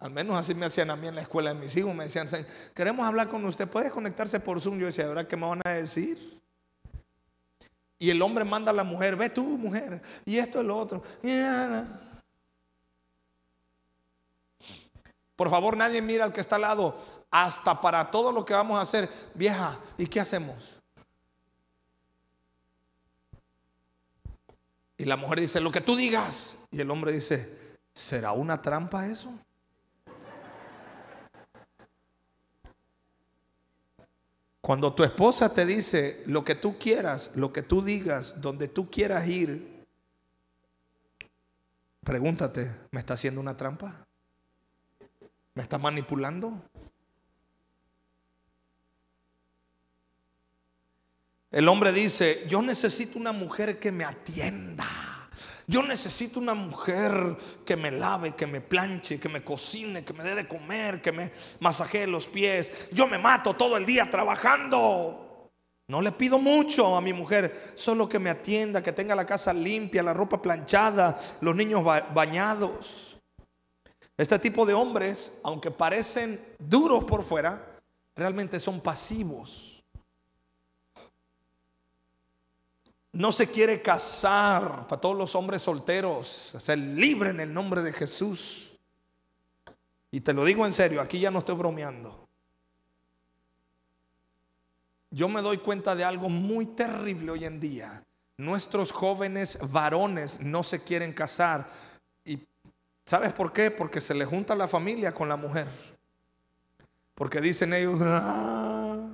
Al 0.00 0.10
menos 0.10 0.36
así 0.36 0.54
me 0.54 0.66
hacían 0.66 0.90
a 0.90 0.96
mí 0.96 1.06
en 1.06 1.14
la 1.14 1.20
escuela 1.20 1.52
de 1.52 1.60
mis 1.60 1.76
hijos. 1.76 1.94
Me 1.94 2.04
decían, 2.04 2.26
queremos 2.74 3.06
hablar 3.06 3.28
con 3.28 3.44
usted, 3.44 3.68
¿puede 3.68 3.90
conectarse 3.90 4.40
por 4.40 4.60
Zoom? 4.60 4.78
Yo 4.78 4.86
decía, 4.86 5.06
¿ahora 5.06 5.28
qué 5.28 5.36
me 5.36 5.46
van 5.46 5.60
a 5.64 5.70
decir? 5.70 6.40
Y 7.98 8.08
el 8.08 8.20
hombre 8.22 8.44
manda 8.44 8.70
a 8.70 8.74
la 8.74 8.84
mujer, 8.84 9.16
ve 9.16 9.28
tú, 9.28 9.44
mujer, 9.44 10.00
y 10.24 10.38
esto 10.38 10.60
es 10.60 10.66
lo 10.66 10.78
otro. 10.78 11.02
Por 15.34 15.50
favor, 15.50 15.76
nadie 15.76 16.00
mira 16.00 16.24
al 16.24 16.32
que 16.32 16.40
está 16.40 16.56
al 16.56 16.62
lado. 16.62 16.96
Hasta 17.30 17.78
para 17.82 18.10
todo 18.10 18.32
lo 18.32 18.46
que 18.46 18.54
vamos 18.54 18.78
a 18.78 18.82
hacer, 18.82 19.10
vieja, 19.34 19.78
¿y 19.98 20.06
qué 20.06 20.20
hacemos? 20.20 20.75
Y 24.98 25.04
la 25.04 25.16
mujer 25.16 25.40
dice, 25.40 25.60
lo 25.60 25.70
que 25.70 25.80
tú 25.80 25.96
digas. 25.96 26.56
Y 26.70 26.80
el 26.80 26.90
hombre 26.90 27.12
dice, 27.12 27.78
¿será 27.94 28.32
una 28.32 28.62
trampa 28.62 29.06
eso? 29.06 29.32
Cuando 34.60 34.92
tu 34.94 35.04
esposa 35.04 35.54
te 35.54 35.64
dice 35.64 36.24
lo 36.26 36.44
que 36.44 36.56
tú 36.56 36.76
quieras, 36.76 37.30
lo 37.36 37.52
que 37.52 37.62
tú 37.62 37.82
digas, 37.82 38.34
donde 38.40 38.66
tú 38.66 38.90
quieras 38.90 39.28
ir, 39.28 39.86
pregúntate, 42.02 42.74
¿me 42.90 42.98
está 42.98 43.14
haciendo 43.14 43.40
una 43.40 43.56
trampa? 43.56 44.04
¿Me 45.54 45.62
está 45.62 45.78
manipulando? 45.78 46.60
El 51.56 51.68
hombre 51.68 51.90
dice, 51.90 52.44
yo 52.50 52.60
necesito 52.60 53.18
una 53.18 53.32
mujer 53.32 53.78
que 53.78 53.90
me 53.90 54.04
atienda. 54.04 55.30
Yo 55.66 55.82
necesito 55.82 56.38
una 56.38 56.52
mujer 56.52 57.34
que 57.64 57.76
me 57.76 57.90
lave, 57.90 58.32
que 58.32 58.46
me 58.46 58.60
planche, 58.60 59.18
que 59.18 59.30
me 59.30 59.42
cocine, 59.42 60.04
que 60.04 60.12
me 60.12 60.22
dé 60.22 60.34
de 60.34 60.46
comer, 60.46 61.00
que 61.00 61.12
me 61.12 61.32
masajee 61.60 62.06
los 62.06 62.26
pies. 62.26 62.70
Yo 62.92 63.06
me 63.06 63.16
mato 63.16 63.54
todo 63.54 63.78
el 63.78 63.86
día 63.86 64.10
trabajando. 64.10 65.48
No 65.88 66.02
le 66.02 66.12
pido 66.12 66.38
mucho 66.38 66.94
a 66.94 67.00
mi 67.00 67.14
mujer, 67.14 67.72
solo 67.74 68.06
que 68.06 68.18
me 68.18 68.28
atienda, 68.28 68.82
que 68.82 68.92
tenga 68.92 69.14
la 69.14 69.24
casa 69.24 69.54
limpia, 69.54 70.02
la 70.02 70.12
ropa 70.12 70.42
planchada, 70.42 71.18
los 71.40 71.56
niños 71.56 71.82
bañados. 71.82 73.16
Este 74.18 74.38
tipo 74.38 74.66
de 74.66 74.74
hombres, 74.74 75.32
aunque 75.42 75.70
parecen 75.70 76.38
duros 76.58 77.04
por 77.04 77.24
fuera, 77.24 77.78
realmente 78.14 78.60
son 78.60 78.78
pasivos. 78.78 79.75
No 83.16 83.32
se 83.32 83.50
quiere 83.50 83.80
casar 83.80 84.86
para 84.86 85.00
todos 85.00 85.16
los 85.16 85.34
hombres 85.34 85.62
solteros, 85.62 86.54
ser 86.58 86.76
libre 86.78 87.30
en 87.30 87.40
el 87.40 87.52
nombre 87.52 87.80
de 87.80 87.92
Jesús. 87.94 88.78
Y 90.10 90.20
te 90.20 90.34
lo 90.34 90.44
digo 90.44 90.66
en 90.66 90.72
serio, 90.74 91.00
aquí 91.00 91.18
ya 91.18 91.30
no 91.30 91.38
estoy 91.38 91.54
bromeando. 91.54 92.28
Yo 95.10 95.30
me 95.30 95.40
doy 95.40 95.56
cuenta 95.58 95.96
de 95.96 96.04
algo 96.04 96.28
muy 96.28 96.66
terrible 96.66 97.32
hoy 97.32 97.46
en 97.46 97.58
día. 97.58 98.04
Nuestros 98.36 98.92
jóvenes 98.92 99.58
varones 99.70 100.38
no 100.40 100.62
se 100.62 100.82
quieren 100.82 101.14
casar. 101.14 101.70
¿Y 102.22 102.40
sabes 103.06 103.32
por 103.32 103.50
qué? 103.50 103.70
Porque 103.70 104.02
se 104.02 104.14
le 104.14 104.26
junta 104.26 104.54
la 104.54 104.68
familia 104.68 105.14
con 105.14 105.30
la 105.30 105.36
mujer. 105.36 105.68
Porque 107.14 107.40
dicen 107.40 107.72
ellos, 107.72 107.98
ah, 108.02 109.08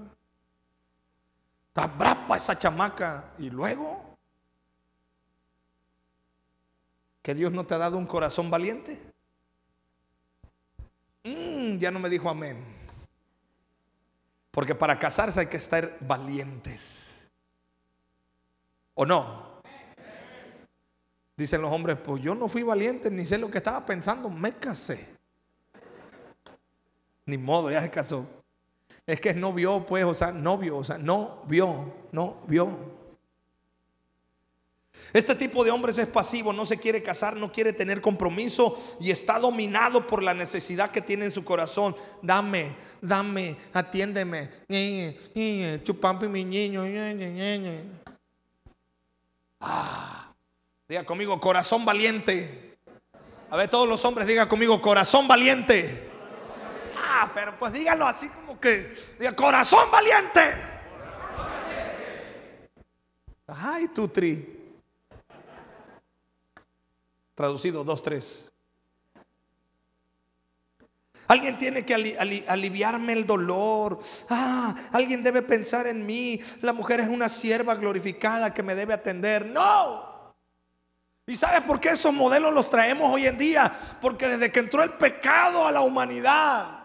Está 1.72 1.86
brapa 1.86 2.36
esa 2.36 2.58
chamaca. 2.58 3.32
Y 3.38 3.48
luego, 3.48 4.18
que 7.22 7.34
Dios 7.34 7.50
no 7.50 7.64
te 7.64 7.72
ha 7.72 7.78
dado 7.78 7.96
un 7.96 8.04
corazón 8.04 8.50
valiente. 8.50 9.00
Mm, 11.24 11.78
ya 11.78 11.90
no 11.90 11.98
me 11.98 12.10
dijo 12.10 12.28
amén. 12.28 12.62
Porque 14.50 14.74
para 14.74 14.98
casarse 14.98 15.40
hay 15.40 15.46
que 15.46 15.56
estar 15.56 15.96
valientes. 16.00 17.26
¿O 18.92 19.06
no? 19.06 19.62
Dicen 21.34 21.62
los 21.62 21.72
hombres, 21.72 21.96
pues 22.04 22.22
yo 22.22 22.34
no 22.34 22.50
fui 22.50 22.62
valiente, 22.62 23.10
ni 23.10 23.24
sé 23.24 23.38
lo 23.38 23.50
que 23.50 23.58
estaba 23.58 23.86
pensando, 23.86 24.28
me 24.28 24.52
casé. 24.52 25.08
Ni 27.24 27.38
modo, 27.38 27.70
ya 27.70 27.80
se 27.80 27.90
casó. 27.90 28.41
Es 29.06 29.20
que 29.20 29.34
no 29.34 29.52
vio, 29.52 29.84
pues, 29.84 30.04
o 30.04 30.14
sea, 30.14 30.30
no 30.30 30.58
vio, 30.58 30.78
o 30.78 30.84
sea, 30.84 30.98
no 30.98 31.42
vio, 31.46 31.92
no 32.12 32.36
vio. 32.46 33.02
Este 35.12 35.34
tipo 35.34 35.64
de 35.64 35.70
hombres 35.70 35.98
es 35.98 36.06
pasivo, 36.06 36.52
no 36.52 36.64
se 36.64 36.78
quiere 36.78 37.02
casar, 37.02 37.36
no 37.36 37.52
quiere 37.52 37.72
tener 37.72 38.00
compromiso 38.00 38.78
y 39.00 39.10
está 39.10 39.38
dominado 39.38 40.06
por 40.06 40.22
la 40.22 40.32
necesidad 40.32 40.90
que 40.90 41.02
tiene 41.02 41.26
en 41.26 41.32
su 41.32 41.44
corazón. 41.44 41.94
Dame, 42.22 42.76
dame, 43.00 43.56
atiéndeme. 43.72 44.50
Chupampi 45.82 46.28
mi 46.28 46.44
niño. 46.44 46.84
Ah, 49.60 50.32
diga 50.88 51.04
conmigo, 51.04 51.38
corazón 51.40 51.84
valiente. 51.84 52.78
A 53.50 53.56
ver, 53.56 53.68
todos 53.68 53.86
los 53.86 54.02
hombres, 54.06 54.26
diga 54.26 54.48
conmigo, 54.48 54.80
corazón 54.80 55.28
valiente. 55.28 56.11
Pero 57.34 57.58
pues 57.58 57.72
dígalo 57.72 58.06
así 58.06 58.28
como 58.28 58.58
que, 58.58 58.94
corazón 59.36 59.90
valiente. 59.90 60.54
Ay, 63.46 63.88
tu 63.88 64.08
tri. 64.08 64.60
Traducido, 67.34 67.84
dos, 67.84 68.02
tres. 68.02 68.48
Alguien 71.28 71.56
tiene 71.56 71.84
que 71.84 71.94
aliviarme 72.46 73.14
el 73.14 73.26
dolor. 73.26 73.98
Ah, 74.28 74.74
alguien 74.92 75.22
debe 75.22 75.40
pensar 75.40 75.86
en 75.86 76.04
mí. 76.04 76.40
La 76.60 76.72
mujer 76.72 77.00
es 77.00 77.08
una 77.08 77.28
sierva 77.28 77.74
glorificada 77.74 78.52
que 78.52 78.62
me 78.62 78.74
debe 78.74 78.92
atender. 78.92 79.46
No. 79.46 80.34
¿Y 81.26 81.36
sabes 81.36 81.62
por 81.62 81.80
qué 81.80 81.90
esos 81.90 82.12
modelos 82.12 82.52
los 82.52 82.68
traemos 82.68 83.10
hoy 83.10 83.26
en 83.26 83.38
día? 83.38 83.72
Porque 84.00 84.28
desde 84.28 84.52
que 84.52 84.60
entró 84.60 84.82
el 84.82 84.90
pecado 84.90 85.66
a 85.66 85.72
la 85.72 85.80
humanidad. 85.80 86.81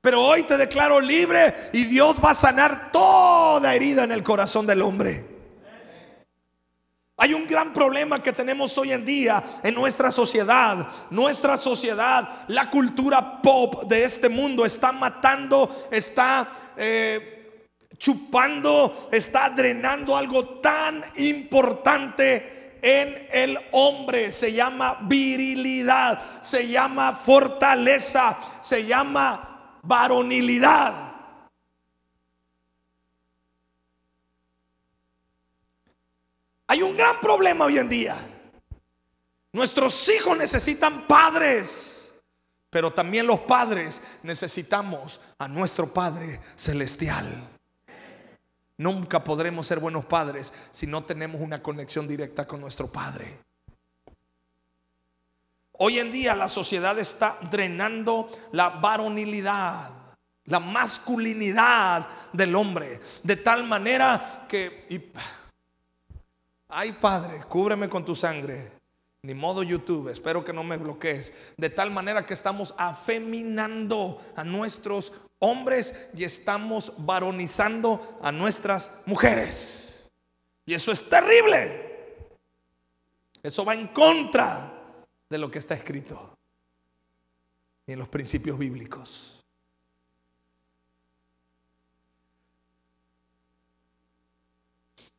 Pero 0.00 0.22
hoy 0.22 0.44
te 0.44 0.56
declaro 0.56 1.00
libre 1.00 1.70
y 1.72 1.84
Dios 1.84 2.16
va 2.24 2.30
a 2.30 2.34
sanar 2.34 2.90
toda 2.90 3.74
herida 3.74 4.04
en 4.04 4.12
el 4.12 4.22
corazón 4.22 4.66
del 4.66 4.80
hombre. 4.80 5.30
Hay 7.22 7.34
un 7.34 7.46
gran 7.46 7.74
problema 7.74 8.22
que 8.22 8.32
tenemos 8.32 8.78
hoy 8.78 8.92
en 8.92 9.04
día 9.04 9.44
en 9.62 9.74
nuestra 9.74 10.10
sociedad. 10.10 10.88
Nuestra 11.10 11.58
sociedad, 11.58 12.46
la 12.48 12.70
cultura 12.70 13.42
pop 13.42 13.84
de 13.84 14.04
este 14.04 14.30
mundo 14.30 14.64
está 14.64 14.90
matando, 14.90 15.88
está 15.90 16.50
eh, 16.78 17.66
chupando, 17.98 19.10
está 19.12 19.50
drenando 19.50 20.16
algo 20.16 20.60
tan 20.60 21.04
importante 21.16 22.78
en 22.80 23.28
el 23.30 23.58
hombre. 23.72 24.30
Se 24.30 24.54
llama 24.54 25.00
virilidad, 25.02 26.40
se 26.40 26.68
llama 26.68 27.12
fortaleza, 27.12 28.38
se 28.62 28.86
llama 28.86 29.49
varonilidad. 29.82 31.10
Hay 36.66 36.82
un 36.82 36.96
gran 36.96 37.20
problema 37.20 37.64
hoy 37.64 37.78
en 37.78 37.88
día. 37.88 38.16
Nuestros 39.52 40.08
hijos 40.08 40.38
necesitan 40.38 41.08
padres, 41.08 42.12
pero 42.70 42.92
también 42.92 43.26
los 43.26 43.40
padres 43.40 44.00
necesitamos 44.22 45.20
a 45.38 45.48
nuestro 45.48 45.92
Padre 45.92 46.40
Celestial. 46.56 47.26
Nunca 48.78 49.24
podremos 49.24 49.66
ser 49.66 49.80
buenos 49.80 50.04
padres 50.04 50.54
si 50.70 50.86
no 50.86 51.04
tenemos 51.04 51.40
una 51.40 51.62
conexión 51.62 52.06
directa 52.06 52.46
con 52.46 52.60
nuestro 52.60 52.86
Padre. 52.86 53.49
Hoy 55.82 55.98
en 55.98 56.12
día 56.12 56.34
la 56.34 56.50
sociedad 56.50 56.98
está 56.98 57.38
drenando 57.50 58.28
la 58.52 58.68
varonilidad, 58.68 59.90
la 60.44 60.60
masculinidad 60.60 62.06
del 62.34 62.54
hombre, 62.54 63.00
de 63.22 63.36
tal 63.36 63.64
manera 63.64 64.44
que... 64.46 65.10
Ay 66.68 66.92
Padre, 66.92 67.44
cúbreme 67.48 67.88
con 67.88 68.04
tu 68.04 68.14
sangre. 68.14 68.72
Ni 69.22 69.32
modo 69.32 69.62
YouTube, 69.62 70.10
espero 70.10 70.44
que 70.44 70.52
no 70.52 70.62
me 70.62 70.76
bloquees. 70.76 71.32
De 71.56 71.70
tal 71.70 71.90
manera 71.90 72.26
que 72.26 72.34
estamos 72.34 72.74
afeminando 72.76 74.20
a 74.36 74.44
nuestros 74.44 75.14
hombres 75.38 76.10
y 76.14 76.24
estamos 76.24 76.92
varonizando 76.98 78.18
a 78.22 78.30
nuestras 78.30 78.92
mujeres. 79.06 80.10
Y 80.66 80.74
eso 80.74 80.92
es 80.92 81.08
terrible. 81.08 82.28
Eso 83.42 83.64
va 83.64 83.72
en 83.72 83.88
contra 83.88 84.76
de 85.30 85.38
lo 85.38 85.50
que 85.50 85.60
está 85.60 85.74
escrito 85.74 86.36
y 87.86 87.92
en 87.92 87.98
los 87.98 88.08
principios 88.08 88.58
bíblicos. 88.58 89.42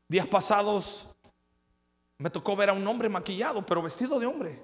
Días 0.07 0.27
pasados 0.27 1.07
me 2.17 2.29
tocó 2.29 2.55
ver 2.55 2.69
a 2.69 2.73
un 2.73 2.85
hombre 2.85 3.07
maquillado, 3.07 3.65
pero 3.65 3.81
vestido 3.81 4.19
de 4.19 4.25
hombre. 4.25 4.61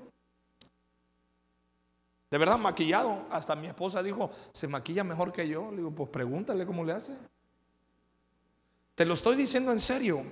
De 2.30 2.38
verdad, 2.38 2.58
maquillado. 2.58 3.26
Hasta 3.32 3.56
mi 3.56 3.68
esposa 3.68 4.04
dijo, 4.04 4.30
¿se 4.52 4.68
maquilla 4.68 5.06
mejor 5.06 5.32
que 5.32 5.48
yo? 5.48 5.72
Le 5.72 5.78
digo, 5.78 5.92
pues 5.92 6.10
pregúntale 6.10 6.66
cómo 6.66 6.84
le 6.84 6.92
hace. 6.92 7.18
Te 8.94 9.06
lo 9.06 9.14
estoy 9.14 9.38
diciendo 9.38 9.72
en 9.72 9.80
serio. 9.80 10.24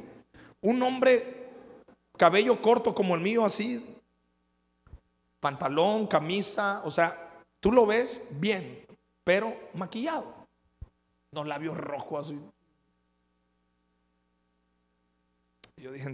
Un 0.62 0.82
hombre, 0.84 1.49
cabello 2.17 2.62
corto 2.62 2.93
como 2.93 3.15
el 3.15 3.21
mío, 3.21 3.45
así, 3.45 3.94
pantalón, 5.45 6.08
camisa, 6.08 6.81
o 6.86 6.89
sea, 6.89 7.43
tú 7.60 7.71
lo 7.71 7.86
ves 7.86 8.19
bien, 8.31 8.84
pero 9.23 9.55
maquillado. 9.75 10.47
Los 11.34 11.45
labios 11.45 11.77
rojos 11.77 12.25
así. 12.25 12.39
Yo 15.77 15.91
dije 15.91 16.10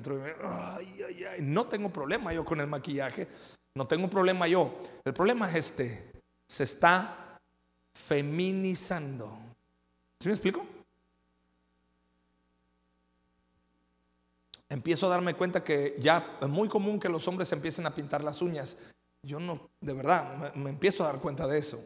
no 1.40 1.66
tengo 1.68 1.90
problema 1.94 2.34
yo 2.34 2.44
con 2.44 2.60
el 2.60 2.68
maquillaje, 2.68 3.30
no 3.74 3.88
tengo 3.88 4.10
problema 4.10 4.50
yo. 4.50 4.70
El 5.06 5.14
problema 5.14 5.50
es 5.50 5.56
este, 5.56 6.12
se 6.46 6.66
está 6.66 7.40
feminizando. 7.94 9.32
¿Sí 10.20 10.28
me 10.28 10.34
explico? 10.34 10.66
Empiezo 14.68 15.06
a 15.06 15.10
darme 15.10 15.36
cuenta 15.36 15.64
que 15.64 15.96
ya 16.00 16.38
es 16.42 16.50
muy 16.50 16.68
común 16.68 17.00
que 17.00 17.08
los 17.08 17.26
hombres 17.30 17.50
empiecen 17.54 17.86
a 17.86 17.96
pintar 17.96 18.26
las 18.26 18.42
uñas. 18.42 18.76
Yo 19.24 19.40
no, 19.40 19.70
de 19.80 19.94
verdad, 19.94 20.54
me, 20.56 20.70
empiezo 20.70 21.04
a 21.04 21.08
dar 21.08 21.20
cuenta 21.20 21.48
de 21.48 21.60
eso. 21.60 21.80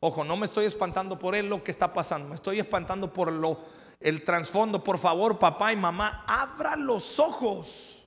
Ojo, 0.00 0.24
no 0.24 0.36
me 0.36 0.46
estoy 0.46 0.64
espantando 0.64 1.18
por 1.18 1.34
él 1.34 1.48
lo 1.48 1.62
que 1.62 1.70
está 1.70 1.92
pasando, 1.92 2.28
me 2.28 2.34
estoy 2.34 2.58
espantando 2.58 3.12
por 3.12 3.32
lo 3.32 3.60
el 4.00 4.24
trasfondo, 4.24 4.82
por 4.82 4.98
favor, 4.98 5.38
papá 5.38 5.72
y 5.72 5.76
mamá, 5.76 6.24
abra 6.26 6.76
los 6.76 7.18
ojos. 7.18 8.06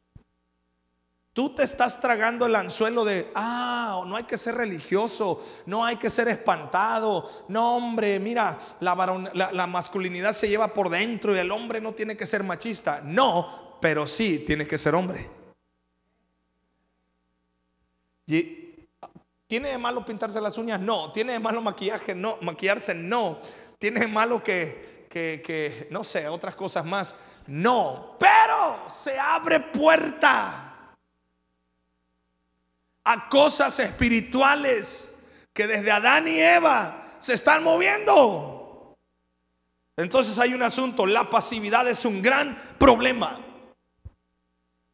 Tú 1.34 1.56
te 1.56 1.64
estás 1.64 2.00
tragando 2.02 2.46
el 2.46 2.56
anzuelo 2.56 3.06
de, 3.06 3.32
ah, 3.36 4.04
no 4.06 4.18
hay 4.18 4.24
que 4.24 4.38
ser 4.38 4.56
religioso, 4.56 5.42
no 5.66 5.86
hay 5.86 5.96
que 5.96 6.10
ser 6.10 6.28
espantado. 6.28 7.26
No, 7.48 7.78
hombre, 7.78 8.20
mira, 8.20 8.58
la, 8.82 8.96
la, 9.34 9.68
masculinidad 9.68 10.34
se 10.34 10.50
lleva 10.50 10.74
por 10.74 10.90
dentro 10.90 11.34
y 11.34 11.40
el 11.40 11.52
hombre 11.52 11.80
no 11.80 11.94
tiene 11.94 12.18
que 12.18 12.26
ser 12.26 12.44
machista. 12.44 13.02
No, 13.04 13.78
pero 13.80 14.08
sí 14.08 14.40
tiene 14.46 14.68
que 14.68 14.78
ser 14.78 14.94
hombre. 14.94 15.41
¿Tiene 19.48 19.70
de 19.70 19.78
malo 19.78 20.06
pintarse 20.06 20.40
las 20.40 20.58
uñas? 20.58 20.80
No. 20.80 21.12
¿Tiene 21.12 21.34
de 21.34 21.40
malo 21.40 21.62
maquillaje? 21.62 22.16
No. 22.16 22.38
Maquillarse? 22.42 22.94
No. 22.94 23.40
¿Tiene 23.80 24.02
de 24.02 24.08
malo 24.08 24.44
que 24.44 24.92
que, 25.12 25.88
no 25.92 26.04
sé, 26.04 26.28
otras 26.28 26.56
cosas 26.56 26.86
más. 26.86 27.16
No, 27.48 28.16
pero 28.20 28.90
se 28.90 29.20
abre 29.20 29.60
puerta 29.60 30.96
a 33.04 33.30
cosas 33.30 33.78
espirituales 33.80 35.14
que 35.54 35.68
desde 35.68 35.92
Adán 35.92 36.28
y 36.28 36.40
Eva 36.40 37.18
se 37.20 37.34
están 37.34 37.64
moviendo. 37.64 38.96
Entonces 39.98 40.38
hay 40.40 40.54
un 40.54 40.64
asunto, 40.64 41.06
la 41.06 41.30
pasividad 41.30 41.88
es 41.88 42.06
un 42.06 42.22
gran 42.22 42.58
problema. 42.78 43.40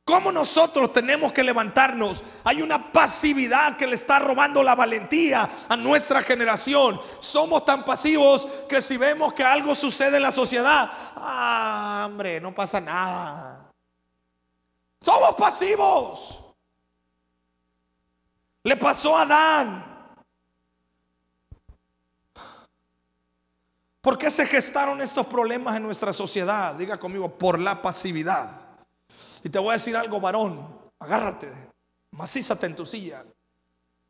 ¿Cómo 0.08 0.32
nosotros 0.32 0.94
tenemos 0.94 1.34
que 1.34 1.44
levantarnos? 1.44 2.24
Hay 2.46 2.62
una 2.62 2.94
pasividad 2.94 3.76
que 3.76 3.86
le 3.86 3.96
está 3.96 4.20
robando 4.20 4.64
la 4.64 4.74
valentía 4.74 5.50
a 5.68 5.76
nuestra 5.76 6.22
generación. 6.22 6.98
Somos 7.20 7.66
tan 7.66 7.84
pasivos 7.84 8.48
que 8.70 8.82
si 8.82 8.96
vemos 8.96 9.34
que 9.34 9.44
algo 9.44 9.76
sucede 9.76 10.16
en 10.16 10.24
la 10.24 10.32
sociedad, 10.32 10.90
ah, 11.14 12.06
hombre, 12.08 12.40
no 12.40 12.56
pasa 12.56 12.80
nada. 12.80 13.70
Somos 15.02 15.36
pasivos. 15.36 16.42
Le 18.64 18.78
pasó 18.78 19.18
a 19.18 19.24
Adán. 19.24 20.14
¿Por 24.00 24.18
qué 24.18 24.32
se 24.32 24.46
gestaron 24.46 25.02
estos 25.02 25.28
problemas 25.28 25.76
en 25.76 25.84
nuestra 25.84 26.14
sociedad? 26.14 26.76
Diga 26.76 26.98
conmigo, 26.98 27.38
por 27.38 27.60
la 27.60 27.82
pasividad. 27.82 28.67
Y 29.48 29.50
te 29.50 29.60
voy 29.60 29.70
a 29.70 29.74
decir 29.74 29.96
algo, 29.96 30.20
varón, 30.20 30.78
agárrate, 31.00 31.48
macízate 32.12 32.66
en 32.66 32.76
tu 32.76 32.86
silla. 32.86 33.24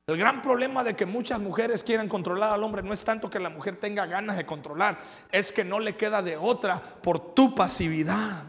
El 0.07 0.17
gran 0.17 0.41
problema 0.41 0.83
de 0.83 0.95
que 0.95 1.05
muchas 1.05 1.39
mujeres 1.39 1.83
quieran 1.83 2.09
controlar 2.09 2.53
al 2.53 2.63
hombre 2.63 2.81
no 2.81 2.91
es 2.91 3.03
tanto 3.03 3.29
que 3.29 3.39
la 3.39 3.51
mujer 3.51 3.75
tenga 3.75 4.07
ganas 4.07 4.35
de 4.35 4.47
controlar, 4.47 4.97
es 5.31 5.51
que 5.51 5.63
no 5.63 5.79
le 5.79 5.95
queda 5.95 6.23
de 6.23 6.37
otra 6.37 6.81
por 6.81 7.35
tu 7.35 7.53
pasividad. 7.53 8.45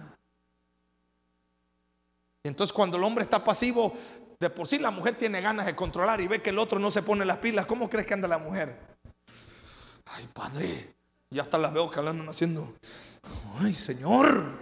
Y 2.42 2.48
entonces 2.48 2.72
cuando 2.72 2.96
el 2.96 3.04
hombre 3.04 3.24
está 3.24 3.44
pasivo, 3.44 3.92
de 4.40 4.48
por 4.48 4.66
sí 4.66 4.78
la 4.78 4.90
mujer 4.90 5.14
tiene 5.16 5.42
ganas 5.42 5.66
de 5.66 5.76
controlar 5.76 6.22
y 6.22 6.26
ve 6.26 6.40
que 6.40 6.48
el 6.48 6.58
otro 6.58 6.78
no 6.78 6.90
se 6.90 7.02
pone 7.02 7.26
las 7.26 7.36
pilas, 7.36 7.66
¿cómo 7.66 7.90
crees 7.90 8.06
que 8.06 8.14
anda 8.14 8.28
la 8.28 8.38
mujer? 8.38 8.96
Ay, 10.06 10.26
padre, 10.32 10.94
ya 11.28 11.42
hasta 11.42 11.58
las 11.58 11.70
veo 11.70 11.90
que 11.90 11.98
hablan 11.98 12.26
haciendo. 12.26 12.76
Ay, 13.60 13.74
Señor, 13.74 14.52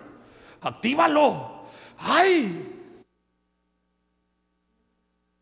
actívalo. 0.61 1.56
¡Ay! 1.99 2.73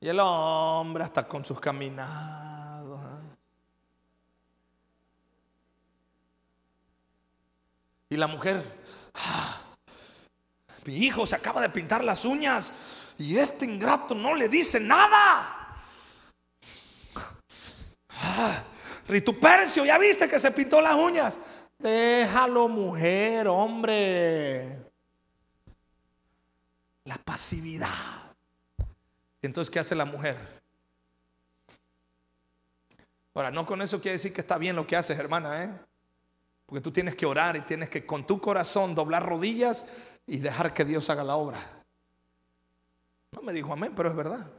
Y 0.00 0.08
el 0.08 0.20
hombre 0.20 1.04
hasta 1.04 1.26
con 1.26 1.44
sus 1.44 1.58
caminados. 1.58 3.00
¿eh? 3.00 3.36
Y 8.10 8.16
la 8.16 8.26
mujer, 8.26 8.80
ah, 9.14 9.60
Mi 10.84 10.96
hijo 10.96 11.26
se 11.26 11.34
acaba 11.34 11.62
de 11.62 11.70
pintar 11.70 12.04
las 12.04 12.24
uñas 12.24 13.14
y 13.18 13.38
este 13.38 13.64
ingrato 13.64 14.14
no 14.14 14.34
le 14.34 14.48
dice 14.48 14.78
nada. 14.78 15.80
Ah, 18.10 18.62
Ritupercio, 19.08 19.84
ya 19.84 19.98
viste 19.98 20.28
que 20.28 20.38
se 20.38 20.50
pintó 20.50 20.80
las 20.80 20.94
uñas. 20.96 21.38
Déjalo, 21.78 22.68
mujer, 22.68 23.48
hombre. 23.48 24.83
La 27.14 27.22
pasividad. 27.22 28.35
Entonces, 29.40 29.70
¿qué 29.70 29.79
hace 29.79 29.94
la 29.94 30.05
mujer? 30.05 30.37
Ahora, 33.35 33.53
no 33.53 33.64
con 33.64 33.81
eso 33.83 34.00
quiere 34.00 34.14
decir 34.14 34.33
que 34.33 34.40
está 34.40 34.59
bien 34.59 34.74
lo 34.74 34.85
que 34.85 34.96
haces, 34.96 35.16
hermana, 35.16 35.62
¿eh? 35.62 35.70
Porque 36.66 36.81
tú 36.81 36.90
tienes 36.90 37.14
que 37.14 37.24
orar 37.24 37.55
y 37.55 37.61
tienes 37.61 37.88
que 37.88 38.05
con 38.05 38.27
tu 38.27 38.40
corazón 38.40 38.96
doblar 38.96 39.24
rodillas 39.24 39.85
y 40.27 40.38
dejar 40.38 40.74
que 40.74 40.85
Dios 40.85 41.09
haga 41.09 41.22
la 41.22 41.37
obra. 41.37 41.61
No 43.31 43.42
me 43.42 43.53
dijo 43.53 43.72
amén, 43.72 43.92
pero 43.94 44.09
es 44.09 44.16
verdad. 44.16 44.50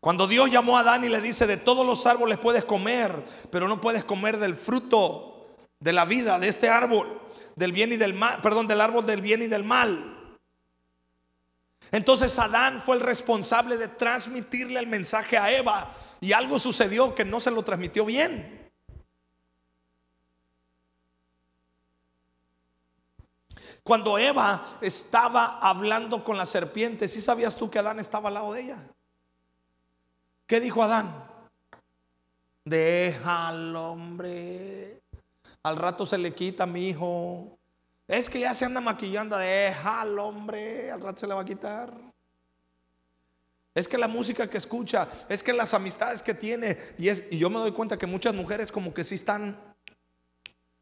Cuando 0.00 0.26
Dios 0.26 0.50
llamó 0.50 0.78
a 0.78 0.80
Adán 0.80 1.04
y 1.04 1.10
le 1.10 1.20
dice, 1.20 1.46
de 1.46 1.58
todos 1.58 1.84
los 1.84 2.06
árboles 2.06 2.38
puedes 2.38 2.64
comer, 2.64 3.22
pero 3.50 3.68
no 3.68 3.78
puedes 3.78 4.04
comer 4.04 4.38
del 4.38 4.54
fruto 4.54 5.33
de 5.80 5.92
la 5.92 6.04
vida, 6.04 6.38
de 6.38 6.48
este 6.48 6.68
árbol, 6.68 7.20
del 7.56 7.72
bien 7.72 7.92
y 7.92 7.96
del 7.96 8.14
mal, 8.14 8.40
perdón, 8.40 8.66
del 8.66 8.80
árbol 8.80 9.06
del 9.06 9.20
bien 9.20 9.42
y 9.42 9.46
del 9.46 9.64
mal. 9.64 10.38
Entonces 11.90 12.38
Adán 12.38 12.82
fue 12.82 12.96
el 12.96 13.02
responsable 13.02 13.76
de 13.76 13.88
transmitirle 13.88 14.80
el 14.80 14.86
mensaje 14.86 15.38
a 15.38 15.52
Eva 15.52 15.94
y 16.20 16.32
algo 16.32 16.58
sucedió 16.58 17.14
que 17.14 17.24
no 17.24 17.38
se 17.38 17.50
lo 17.50 17.62
transmitió 17.62 18.04
bien. 18.04 18.64
Cuando 23.84 24.18
Eva 24.18 24.78
estaba 24.80 25.58
hablando 25.58 26.24
con 26.24 26.38
la 26.38 26.46
serpiente, 26.46 27.06
¿sí 27.06 27.20
sabías 27.20 27.54
tú 27.54 27.70
que 27.70 27.78
Adán 27.78 28.00
estaba 28.00 28.28
al 28.28 28.34
lado 28.34 28.52
de 28.54 28.62
ella? 28.62 28.78
¿Qué 30.46 30.58
dijo 30.58 30.82
Adán? 30.82 31.26
Déjalo, 32.64 33.92
hombre. 33.92 34.93
Al 35.64 35.76
rato 35.76 36.06
se 36.06 36.18
le 36.18 36.32
quita 36.32 36.66
mi 36.66 36.90
hijo. 36.90 37.58
Es 38.06 38.30
que 38.30 38.38
ya 38.38 38.54
se 38.54 38.64
anda 38.64 38.80
maquillando. 38.80 39.36
Déjalo, 39.36 40.26
hombre. 40.26 40.90
Al 40.90 41.00
rato 41.00 41.20
se 41.20 41.26
le 41.26 41.34
va 41.34 41.40
a 41.40 41.44
quitar. 41.44 41.92
Es 43.74 43.88
que 43.88 43.98
la 43.98 44.06
música 44.06 44.48
que 44.48 44.58
escucha, 44.58 45.08
es 45.28 45.42
que 45.42 45.52
las 45.52 45.74
amistades 45.74 46.22
que 46.22 46.34
tiene. 46.34 46.78
Y, 46.98 47.08
es, 47.08 47.24
y 47.30 47.38
yo 47.38 47.50
me 47.50 47.58
doy 47.58 47.72
cuenta 47.72 47.98
que 47.98 48.06
muchas 48.06 48.34
mujeres 48.34 48.70
como 48.70 48.94
que 48.94 49.02
sí 49.02 49.16
están 49.16 49.58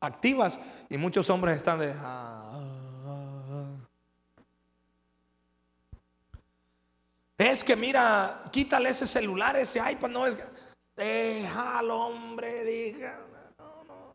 activas 0.00 0.58
y 0.90 0.98
muchos 0.98 1.30
hombres 1.30 1.56
están 1.56 1.78
de... 1.78 1.94
Ah, 1.96 2.58
Es 7.38 7.64
que 7.64 7.74
mira, 7.74 8.44
quítale 8.52 8.90
ese 8.90 9.04
celular, 9.04 9.56
ese 9.56 9.80
iPad, 9.90 10.10
no 10.10 10.26
es. 10.26 10.36
Déjalo, 10.94 12.06
hombre, 12.06 12.64
diga. 12.64 13.31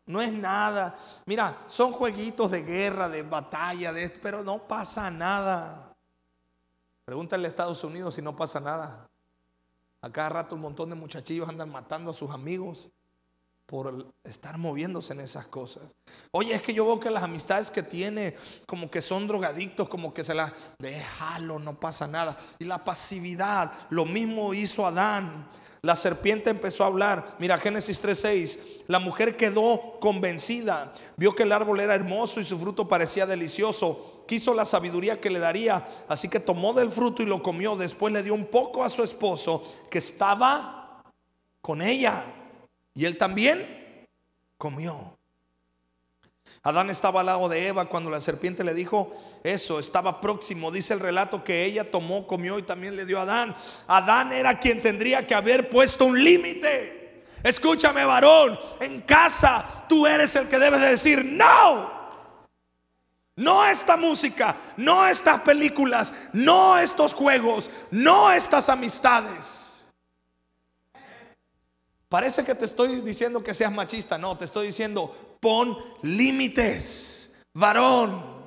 No, 0.08 0.22
es 0.22 0.32
nada. 0.32 0.98
Mira, 1.26 1.58
son 1.66 1.92
jueguitos 1.92 2.50
de 2.50 2.62
guerra, 2.62 3.10
de 3.10 3.22
batalla, 3.22 3.92
de 3.92 4.04
esto, 4.04 4.18
pero 4.22 4.42
no 4.42 4.66
pasa 4.66 5.10
nada. 5.10 5.94
Pregúntale 7.04 7.46
a 7.46 7.48
Estados 7.48 7.84
Unidos 7.84 8.14
si 8.14 8.22
no 8.22 8.34
pasa 8.34 8.58
nada. 8.58 9.06
A 10.00 10.10
cada 10.10 10.30
rato 10.30 10.54
un 10.54 10.62
montón 10.62 10.88
de 10.88 10.94
muchachillos 10.94 11.46
andan 11.46 11.70
matando 11.70 12.10
a 12.10 12.14
sus 12.14 12.30
amigos 12.30 12.88
por 13.68 14.14
estar 14.24 14.56
moviéndose 14.56 15.12
en 15.12 15.20
esas 15.20 15.46
cosas. 15.46 15.82
Oye, 16.30 16.54
es 16.54 16.62
que 16.62 16.72
yo 16.72 16.86
veo 16.86 16.98
que 16.98 17.10
las 17.10 17.22
amistades 17.22 17.70
que 17.70 17.82
tiene, 17.82 18.34
como 18.66 18.90
que 18.90 19.02
son 19.02 19.26
drogadictos, 19.26 19.90
como 19.90 20.14
que 20.14 20.24
se 20.24 20.32
las, 20.32 20.52
déjalo, 20.78 21.58
no 21.58 21.78
pasa 21.78 22.06
nada. 22.06 22.38
Y 22.58 22.64
la 22.64 22.82
pasividad, 22.82 23.70
lo 23.90 24.06
mismo 24.06 24.54
hizo 24.54 24.86
Adán. 24.86 25.50
La 25.82 25.96
serpiente 25.96 26.48
empezó 26.48 26.82
a 26.82 26.86
hablar. 26.86 27.36
Mira, 27.38 27.58
Génesis 27.58 28.00
3:6. 28.02 28.84
La 28.86 29.00
mujer 29.00 29.36
quedó 29.36 30.00
convencida, 30.00 30.94
vio 31.18 31.34
que 31.34 31.42
el 31.42 31.52
árbol 31.52 31.80
era 31.80 31.94
hermoso 31.94 32.40
y 32.40 32.46
su 32.46 32.58
fruto 32.58 32.88
parecía 32.88 33.26
delicioso. 33.26 34.24
Quiso 34.26 34.54
la 34.54 34.64
sabiduría 34.64 35.20
que 35.20 35.28
le 35.28 35.40
daría, 35.40 35.86
así 36.08 36.30
que 36.30 36.40
tomó 36.40 36.72
del 36.72 36.88
fruto 36.88 37.22
y 37.22 37.26
lo 37.26 37.42
comió. 37.42 37.76
Después 37.76 38.14
le 38.14 38.22
dio 38.22 38.32
un 38.32 38.46
poco 38.46 38.82
a 38.82 38.88
su 38.88 39.02
esposo 39.02 39.62
que 39.90 39.98
estaba 39.98 41.02
con 41.60 41.82
ella. 41.82 42.37
Y 42.98 43.04
él 43.04 43.16
también 43.16 44.08
comió. 44.56 45.16
Adán 46.64 46.90
estaba 46.90 47.20
al 47.20 47.26
lado 47.26 47.48
de 47.48 47.68
Eva 47.68 47.88
cuando 47.88 48.10
la 48.10 48.20
serpiente 48.20 48.64
le 48.64 48.74
dijo 48.74 49.16
eso, 49.44 49.78
estaba 49.78 50.20
próximo. 50.20 50.72
Dice 50.72 50.94
el 50.94 50.98
relato 50.98 51.44
que 51.44 51.64
ella 51.64 51.92
tomó, 51.92 52.26
comió 52.26 52.58
y 52.58 52.64
también 52.64 52.96
le 52.96 53.06
dio 53.06 53.20
a 53.20 53.22
Adán. 53.22 53.54
Adán 53.86 54.32
era 54.32 54.58
quien 54.58 54.82
tendría 54.82 55.24
que 55.24 55.36
haber 55.36 55.70
puesto 55.70 56.06
un 56.06 56.24
límite. 56.24 57.22
Escúchame 57.44 58.04
varón, 58.04 58.58
en 58.80 59.02
casa 59.02 59.84
tú 59.88 60.04
eres 60.04 60.34
el 60.34 60.48
que 60.48 60.58
debes 60.58 60.80
de 60.80 60.88
decir 60.88 61.24
no. 61.24 61.92
No 63.36 63.64
esta 63.64 63.96
música, 63.96 64.56
no 64.76 65.06
estas 65.06 65.42
películas, 65.42 66.12
no 66.32 66.76
estos 66.76 67.14
juegos, 67.14 67.70
no 67.92 68.32
estas 68.32 68.68
amistades. 68.68 69.67
Parece 72.08 72.44
que 72.44 72.54
te 72.54 72.64
estoy 72.64 73.02
diciendo 73.02 73.42
que 73.42 73.54
seas 73.54 73.72
machista. 73.72 74.16
No, 74.16 74.36
te 74.36 74.46
estoy 74.46 74.68
diciendo, 74.68 75.36
pon 75.40 75.76
límites, 76.02 77.34
varón. 77.52 78.38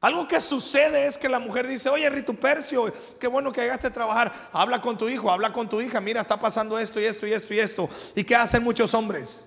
Algo 0.00 0.26
que 0.26 0.40
sucede 0.40 1.06
es 1.06 1.18
que 1.18 1.28
la 1.28 1.38
mujer 1.38 1.68
dice, 1.68 1.90
oye 1.90 2.08
Ritupercio, 2.08 2.90
qué 3.20 3.28
bueno 3.28 3.52
que 3.52 3.60
llegaste 3.60 3.88
a 3.88 3.92
trabajar. 3.92 4.48
Habla 4.50 4.80
con 4.80 4.96
tu 4.96 5.08
hijo, 5.08 5.30
habla 5.30 5.52
con 5.52 5.68
tu 5.68 5.80
hija. 5.80 6.00
Mira, 6.00 6.22
está 6.22 6.40
pasando 6.40 6.78
esto 6.78 6.98
y 6.98 7.04
esto 7.04 7.26
y 7.26 7.32
esto 7.32 7.54
y 7.54 7.58
esto. 7.58 7.88
¿Y 8.16 8.24
qué 8.24 8.34
hacen 8.34 8.64
muchos 8.64 8.94
hombres? 8.94 9.44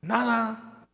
Nada. 0.00 0.86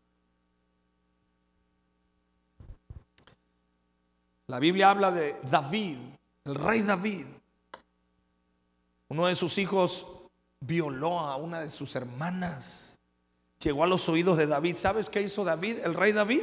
La 4.46 4.58
Biblia 4.58 4.90
habla 4.90 5.10
de 5.10 5.36
David, 5.50 5.98
el 6.44 6.54
rey 6.54 6.82
David. 6.82 7.26
Uno 9.14 9.28
de 9.28 9.36
sus 9.36 9.58
hijos 9.58 10.08
violó 10.58 11.20
a 11.20 11.36
una 11.36 11.60
de 11.60 11.70
sus 11.70 11.94
hermanas. 11.94 12.98
Llegó 13.60 13.84
a 13.84 13.86
los 13.86 14.08
oídos 14.08 14.36
de 14.36 14.48
David. 14.48 14.74
¿Sabes 14.74 15.08
qué 15.08 15.22
hizo 15.22 15.44
David, 15.44 15.76
el 15.84 15.94
rey 15.94 16.10
David? 16.10 16.42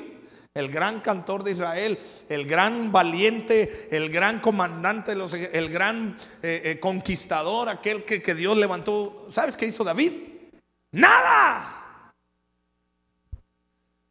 El 0.54 0.72
gran 0.72 1.02
cantor 1.02 1.44
de 1.44 1.52
Israel, 1.52 2.00
el 2.30 2.46
gran 2.46 2.94
valiente, 2.94 3.90
el 3.92 4.10
gran 4.10 4.40
comandante, 4.40 5.12
el 5.12 5.70
gran 5.70 6.16
eh, 6.42 6.62
eh, 6.64 6.80
conquistador, 6.80 7.68
aquel 7.68 8.06
que, 8.06 8.22
que 8.22 8.36
Dios 8.36 8.56
levantó. 8.56 9.28
¿Sabes 9.30 9.58
qué 9.58 9.66
hizo 9.66 9.84
David? 9.84 10.14
Nada. 10.92 12.14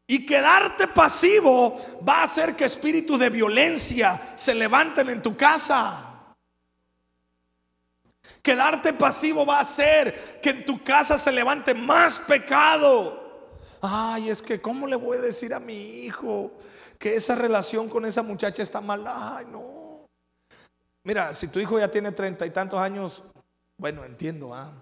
Y 0.06 0.26
quedarte 0.26 0.88
pasivo 0.88 1.78
va 2.06 2.20
a 2.20 2.24
hacer 2.24 2.54
que 2.54 2.66
espíritus 2.66 3.18
de 3.18 3.30
violencia 3.30 4.34
se 4.36 4.54
levanten 4.54 5.08
en 5.08 5.22
tu 5.22 5.34
casa. 5.34 6.09
Quedarte 8.42 8.92
pasivo 8.92 9.44
va 9.44 9.58
a 9.58 9.62
hacer 9.62 10.40
que 10.40 10.50
en 10.50 10.64
tu 10.64 10.82
casa 10.82 11.18
se 11.18 11.30
levante 11.30 11.74
más 11.74 12.18
pecado. 12.18 13.20
Ay, 13.80 14.30
es 14.30 14.42
que 14.42 14.60
¿cómo 14.60 14.86
le 14.86 14.96
voy 14.96 15.18
a 15.18 15.20
decir 15.20 15.54
a 15.54 15.60
mi 15.60 16.04
hijo 16.04 16.52
que 16.98 17.16
esa 17.16 17.34
relación 17.34 17.88
con 17.88 18.04
esa 18.04 18.22
muchacha 18.22 18.62
está 18.62 18.80
mal? 18.80 19.04
Ay, 19.06 19.46
no. 19.50 20.06
Mira, 21.02 21.34
si 21.34 21.48
tu 21.48 21.60
hijo 21.60 21.78
ya 21.78 21.88
tiene 21.88 22.12
treinta 22.12 22.44
y 22.44 22.50
tantos 22.50 22.78
años, 22.78 23.22
bueno, 23.76 24.04
entiendo. 24.04 24.54
¿ah? 24.54 24.72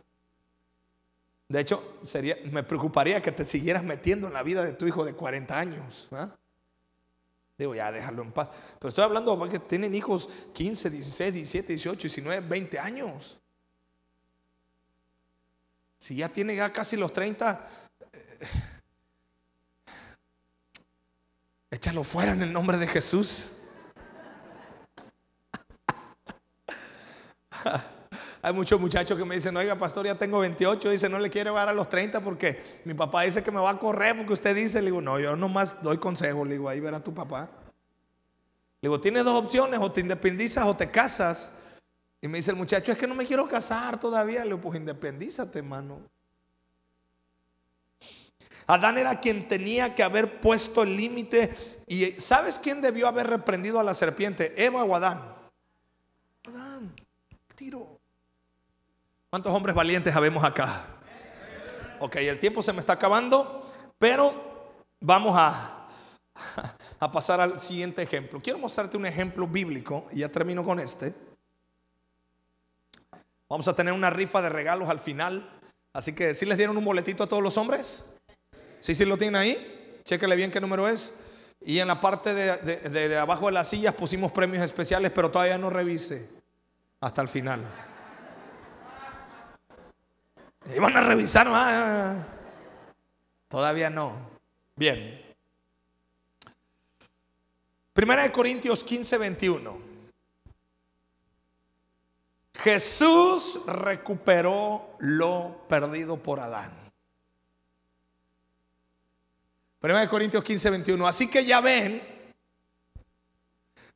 De 1.48 1.60
hecho, 1.60 1.98
sería, 2.02 2.36
me 2.50 2.62
preocuparía 2.62 3.22
que 3.22 3.32
te 3.32 3.46
siguieras 3.46 3.84
metiendo 3.84 4.26
en 4.26 4.34
la 4.34 4.42
vida 4.42 4.64
de 4.64 4.72
tu 4.72 4.86
hijo 4.86 5.04
de 5.04 5.14
40 5.14 5.58
años. 5.58 6.08
¿ah? 6.10 6.30
Digo, 7.56 7.74
ya 7.74 7.90
déjalo 7.92 8.22
en 8.22 8.32
paz. 8.32 8.50
Pero 8.78 8.88
estoy 8.88 9.04
hablando 9.04 9.36
de 9.36 9.50
que 9.50 9.58
tienen 9.58 9.94
hijos 9.94 10.28
15, 10.54 10.90
16, 10.90 11.34
17, 11.34 11.72
18, 11.72 12.00
19, 12.02 12.48
20 12.48 12.78
años. 12.78 13.38
Si 15.98 16.16
ya 16.16 16.28
tiene 16.28 16.54
ya 16.54 16.72
casi 16.72 16.96
los 16.96 17.12
30, 17.12 17.68
eh, 18.12 18.46
échalo 21.70 22.04
fuera 22.04 22.32
en 22.32 22.42
el 22.42 22.52
nombre 22.52 22.78
de 22.78 22.86
Jesús. 22.86 23.48
Hay 28.40 28.52
muchos 28.52 28.80
muchachos 28.80 29.18
que 29.18 29.24
me 29.24 29.34
dicen, 29.34 29.56
oiga, 29.56 29.76
pastor, 29.76 30.06
ya 30.06 30.14
tengo 30.14 30.38
28. 30.38 30.90
Dice, 30.90 31.08
no 31.08 31.18
le 31.18 31.28
quiero 31.28 31.54
dar 31.54 31.68
a 31.68 31.72
los 31.72 31.88
30 31.88 32.20
porque 32.20 32.80
mi 32.84 32.94
papá 32.94 33.22
dice 33.22 33.42
que 33.42 33.50
me 33.50 33.60
va 33.60 33.70
a 33.70 33.78
correr 33.78 34.16
porque 34.16 34.32
usted 34.32 34.54
dice. 34.54 34.80
Le 34.80 34.86
digo, 34.86 35.00
no, 35.00 35.18
yo 35.18 35.34
nomás 35.36 35.82
doy 35.82 35.98
consejo. 35.98 36.44
Le 36.44 36.52
digo, 36.52 36.68
ahí 36.68 36.78
verá 36.78 37.02
tu 37.02 37.12
papá. 37.12 37.50
Le 38.80 38.88
digo, 38.88 39.00
tienes 39.00 39.24
dos 39.24 39.34
opciones, 39.34 39.80
o 39.80 39.90
te 39.90 40.00
independizas 40.00 40.64
o 40.64 40.76
te 40.76 40.88
casas. 40.88 41.50
Y 42.20 42.28
me 42.28 42.38
dice 42.38 42.50
el 42.50 42.56
muchacho, 42.56 42.90
es 42.90 42.98
que 42.98 43.06
no 43.06 43.14
me 43.14 43.26
quiero 43.26 43.48
casar 43.48 44.00
todavía. 44.00 44.40
Le 44.40 44.50
digo, 44.50 44.60
pues 44.60 44.78
independízate, 44.78 45.60
hermano. 45.60 46.00
Adán 48.66 48.98
era 48.98 49.18
quien 49.18 49.48
tenía 49.48 49.94
que 49.94 50.02
haber 50.02 50.40
puesto 50.40 50.82
el 50.82 50.96
límite. 50.96 51.56
¿Y 51.86 52.12
sabes 52.20 52.58
quién 52.58 52.82
debió 52.82 53.08
haber 53.08 53.26
reprendido 53.28 53.80
a 53.80 53.84
la 53.84 53.94
serpiente? 53.94 54.52
¿Eva 54.62 54.84
o 54.84 54.94
Adán? 54.94 55.22
Adán, 56.46 56.94
tiro. 57.54 57.98
¿Cuántos 59.30 59.54
hombres 59.54 59.74
valientes 59.74 60.14
habemos 60.14 60.44
acá? 60.44 60.86
Ok, 62.00 62.16
el 62.16 62.38
tiempo 62.38 62.62
se 62.62 62.72
me 62.72 62.80
está 62.80 62.94
acabando, 62.94 63.66
pero 63.98 64.74
vamos 65.00 65.34
a, 65.36 65.88
a 67.00 67.12
pasar 67.12 67.40
al 67.40 67.60
siguiente 67.60 68.02
ejemplo. 68.02 68.40
Quiero 68.42 68.58
mostrarte 68.58 68.96
un 68.96 69.06
ejemplo 69.06 69.46
bíblico 69.46 70.08
y 70.12 70.18
ya 70.18 70.28
termino 70.28 70.64
con 70.64 70.78
este. 70.78 71.27
Vamos 73.48 73.66
a 73.66 73.74
tener 73.74 73.94
una 73.94 74.10
rifa 74.10 74.42
de 74.42 74.50
regalos 74.50 74.88
al 74.88 75.00
final. 75.00 75.48
Así 75.92 76.12
que 76.12 76.34
si 76.34 76.44
les 76.44 76.58
dieron 76.58 76.76
un 76.76 76.84
boletito 76.84 77.24
a 77.24 77.26
todos 77.26 77.42
los 77.42 77.56
hombres. 77.56 78.04
Sí, 78.80 78.94
sí 78.94 79.04
lo 79.04 79.16
tienen 79.16 79.36
ahí. 79.36 80.00
Chéquele 80.04 80.36
bien 80.36 80.50
qué 80.50 80.60
número 80.60 80.86
es. 80.86 81.14
Y 81.60 81.78
en 81.78 81.88
la 81.88 82.00
parte 82.00 82.34
de, 82.34 83.18
abajo 83.18 83.46
de 83.46 83.52
las 83.52 83.68
sillas 83.68 83.94
pusimos 83.94 84.30
premios 84.32 84.62
especiales, 84.62 85.10
pero 85.10 85.30
todavía 85.30 85.58
no 85.58 85.70
revise 85.70 86.28
hasta 87.00 87.22
el 87.22 87.28
final. 87.28 87.60
Iban 90.76 90.96
a 90.96 91.00
revisar 91.00 91.48
más. 91.48 92.16
Todavía 93.48 93.90
no. 93.90 94.12
Bien. 94.76 95.22
Primera 97.92 98.22
de 98.22 98.30
Corintios 98.30 98.84
15, 98.84 99.18
21. 99.18 99.87
Jesús 102.58 103.60
recuperó 103.66 104.90
lo 104.98 105.64
perdido 105.68 106.16
por 106.16 106.40
Adán. 106.40 106.72
Primera 109.78 110.00
de 110.00 110.08
Corintios 110.08 110.42
15, 110.42 110.70
21. 110.70 111.06
Así 111.06 111.30
que 111.30 111.44
ya 111.44 111.60
ven, 111.60 112.02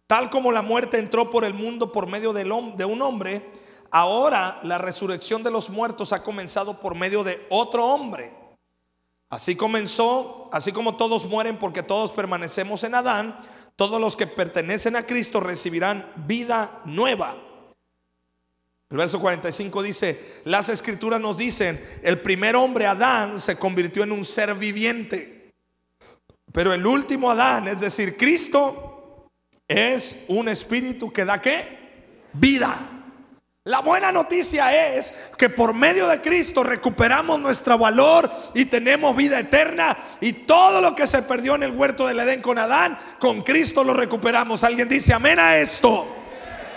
tal 0.06 0.30
como 0.30 0.52
la 0.52 0.62
muerte 0.62 0.98
entró 0.98 1.28
por 1.28 1.44
el 1.44 1.54
mundo 1.54 1.90
por 1.90 2.06
medio 2.06 2.32
de 2.32 2.84
un 2.84 3.02
hombre, 3.02 3.50
ahora 3.90 4.60
la 4.62 4.78
resurrección 4.78 5.42
de 5.42 5.50
los 5.50 5.68
muertos 5.68 6.12
ha 6.12 6.22
comenzado 6.22 6.78
por 6.78 6.94
medio 6.94 7.24
de 7.24 7.44
otro 7.50 7.84
hombre. 7.86 8.32
Así 9.28 9.56
comenzó, 9.56 10.48
así 10.52 10.70
como 10.72 10.96
todos 10.96 11.24
mueren 11.24 11.58
porque 11.58 11.82
todos 11.82 12.12
permanecemos 12.12 12.84
en 12.84 12.94
Adán, 12.94 13.36
todos 13.74 14.00
los 14.00 14.14
que 14.14 14.28
pertenecen 14.28 14.94
a 14.94 15.04
Cristo 15.04 15.40
recibirán 15.40 16.12
vida 16.14 16.80
nueva. 16.84 17.36
El 18.92 18.98
verso 18.98 19.18
45 19.20 19.82
dice, 19.82 20.20
las 20.44 20.68
escrituras 20.68 21.18
nos 21.18 21.38
dicen, 21.38 21.82
el 22.02 22.20
primer 22.20 22.54
hombre, 22.56 22.86
Adán, 22.86 23.40
se 23.40 23.56
convirtió 23.56 24.02
en 24.02 24.12
un 24.12 24.22
ser 24.22 24.54
viviente. 24.54 25.54
Pero 26.52 26.74
el 26.74 26.86
último 26.86 27.30
Adán, 27.30 27.68
es 27.68 27.80
decir, 27.80 28.18
Cristo, 28.18 29.30
es 29.66 30.24
un 30.28 30.46
espíritu 30.46 31.10
que 31.10 31.24
da 31.24 31.40
qué? 31.40 31.78
Vida. 32.34 32.86
La 33.64 33.78
buena 33.78 34.12
noticia 34.12 34.94
es 34.94 35.14
que 35.38 35.48
por 35.48 35.72
medio 35.72 36.06
de 36.06 36.20
Cristo 36.20 36.62
recuperamos 36.62 37.40
nuestro 37.40 37.78
valor 37.78 38.30
y 38.54 38.66
tenemos 38.66 39.16
vida 39.16 39.40
eterna 39.40 39.96
y 40.20 40.34
todo 40.34 40.82
lo 40.82 40.94
que 40.94 41.06
se 41.06 41.22
perdió 41.22 41.54
en 41.54 41.62
el 41.62 41.70
huerto 41.70 42.06
del 42.06 42.20
Edén 42.20 42.42
con 42.42 42.58
Adán, 42.58 42.98
con 43.18 43.40
Cristo 43.40 43.84
lo 43.84 43.94
recuperamos. 43.94 44.62
Alguien 44.64 44.90
dice 44.90 45.14
amén 45.14 45.38
a 45.38 45.56
esto. 45.56 46.21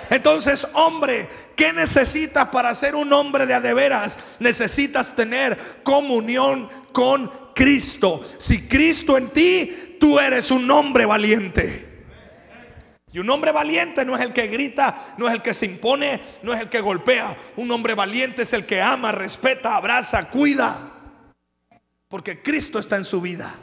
Entonces, 0.09 0.67
hombre, 0.73 1.27
¿qué 1.55 1.73
necesitas 1.73 2.49
para 2.49 2.73
ser 2.73 2.95
un 2.95 3.11
hombre 3.13 3.45
de 3.45 3.53
adeveras? 3.53 4.19
Necesitas 4.39 5.15
tener 5.15 5.81
comunión 5.83 6.69
con 6.91 7.31
Cristo. 7.53 8.21
Si 8.37 8.67
Cristo 8.67 9.17
en 9.17 9.29
ti, 9.29 9.97
tú 9.99 10.19
eres 10.19 10.51
un 10.51 10.69
hombre 10.69 11.05
valiente. 11.05 11.95
Y 13.11 13.19
un 13.19 13.29
hombre 13.29 13.53
valiente 13.53 14.03
no 14.03 14.15
es 14.15 14.21
el 14.21 14.33
que 14.33 14.47
grita, 14.47 15.15
no 15.17 15.27
es 15.29 15.33
el 15.33 15.41
que 15.41 15.53
se 15.53 15.65
impone, 15.65 16.19
no 16.43 16.53
es 16.53 16.59
el 16.59 16.69
que 16.69 16.81
golpea. 16.81 17.35
Un 17.55 17.71
hombre 17.71 17.93
valiente 17.93 18.41
es 18.41 18.51
el 18.51 18.65
que 18.65 18.81
ama, 18.81 19.13
respeta, 19.13 19.77
abraza, 19.77 20.29
cuida. 20.29 20.91
Porque 22.09 22.41
Cristo 22.41 22.77
está 22.77 22.97
en 22.97 23.05
su 23.05 23.21
vida. 23.21 23.55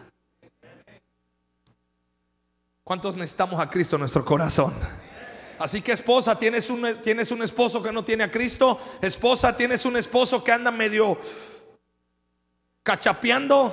¿Cuántos 2.83 3.15
necesitamos 3.17 3.61
a 3.61 3.69
Cristo 3.69 3.97
en 3.97 4.01
nuestro 4.01 4.25
corazón? 4.25 4.75
Así 5.59 5.83
que 5.83 5.93
esposa, 5.93 6.39
tienes 6.39 6.71
un, 6.71 7.01
tienes 7.03 7.31
un 7.31 7.43
esposo 7.43 7.83
que 7.83 7.93
no 7.93 8.05
tiene 8.05 8.25
a 8.25 8.31
Cristo. 8.31 8.81
Esposa, 9.01 9.57
tienes 9.57 9.85
un 9.85 9.97
esposo 9.97 10.43
que 10.43 10.53
anda 10.53 10.71
medio 10.71 11.19
cachapeando 12.83 13.73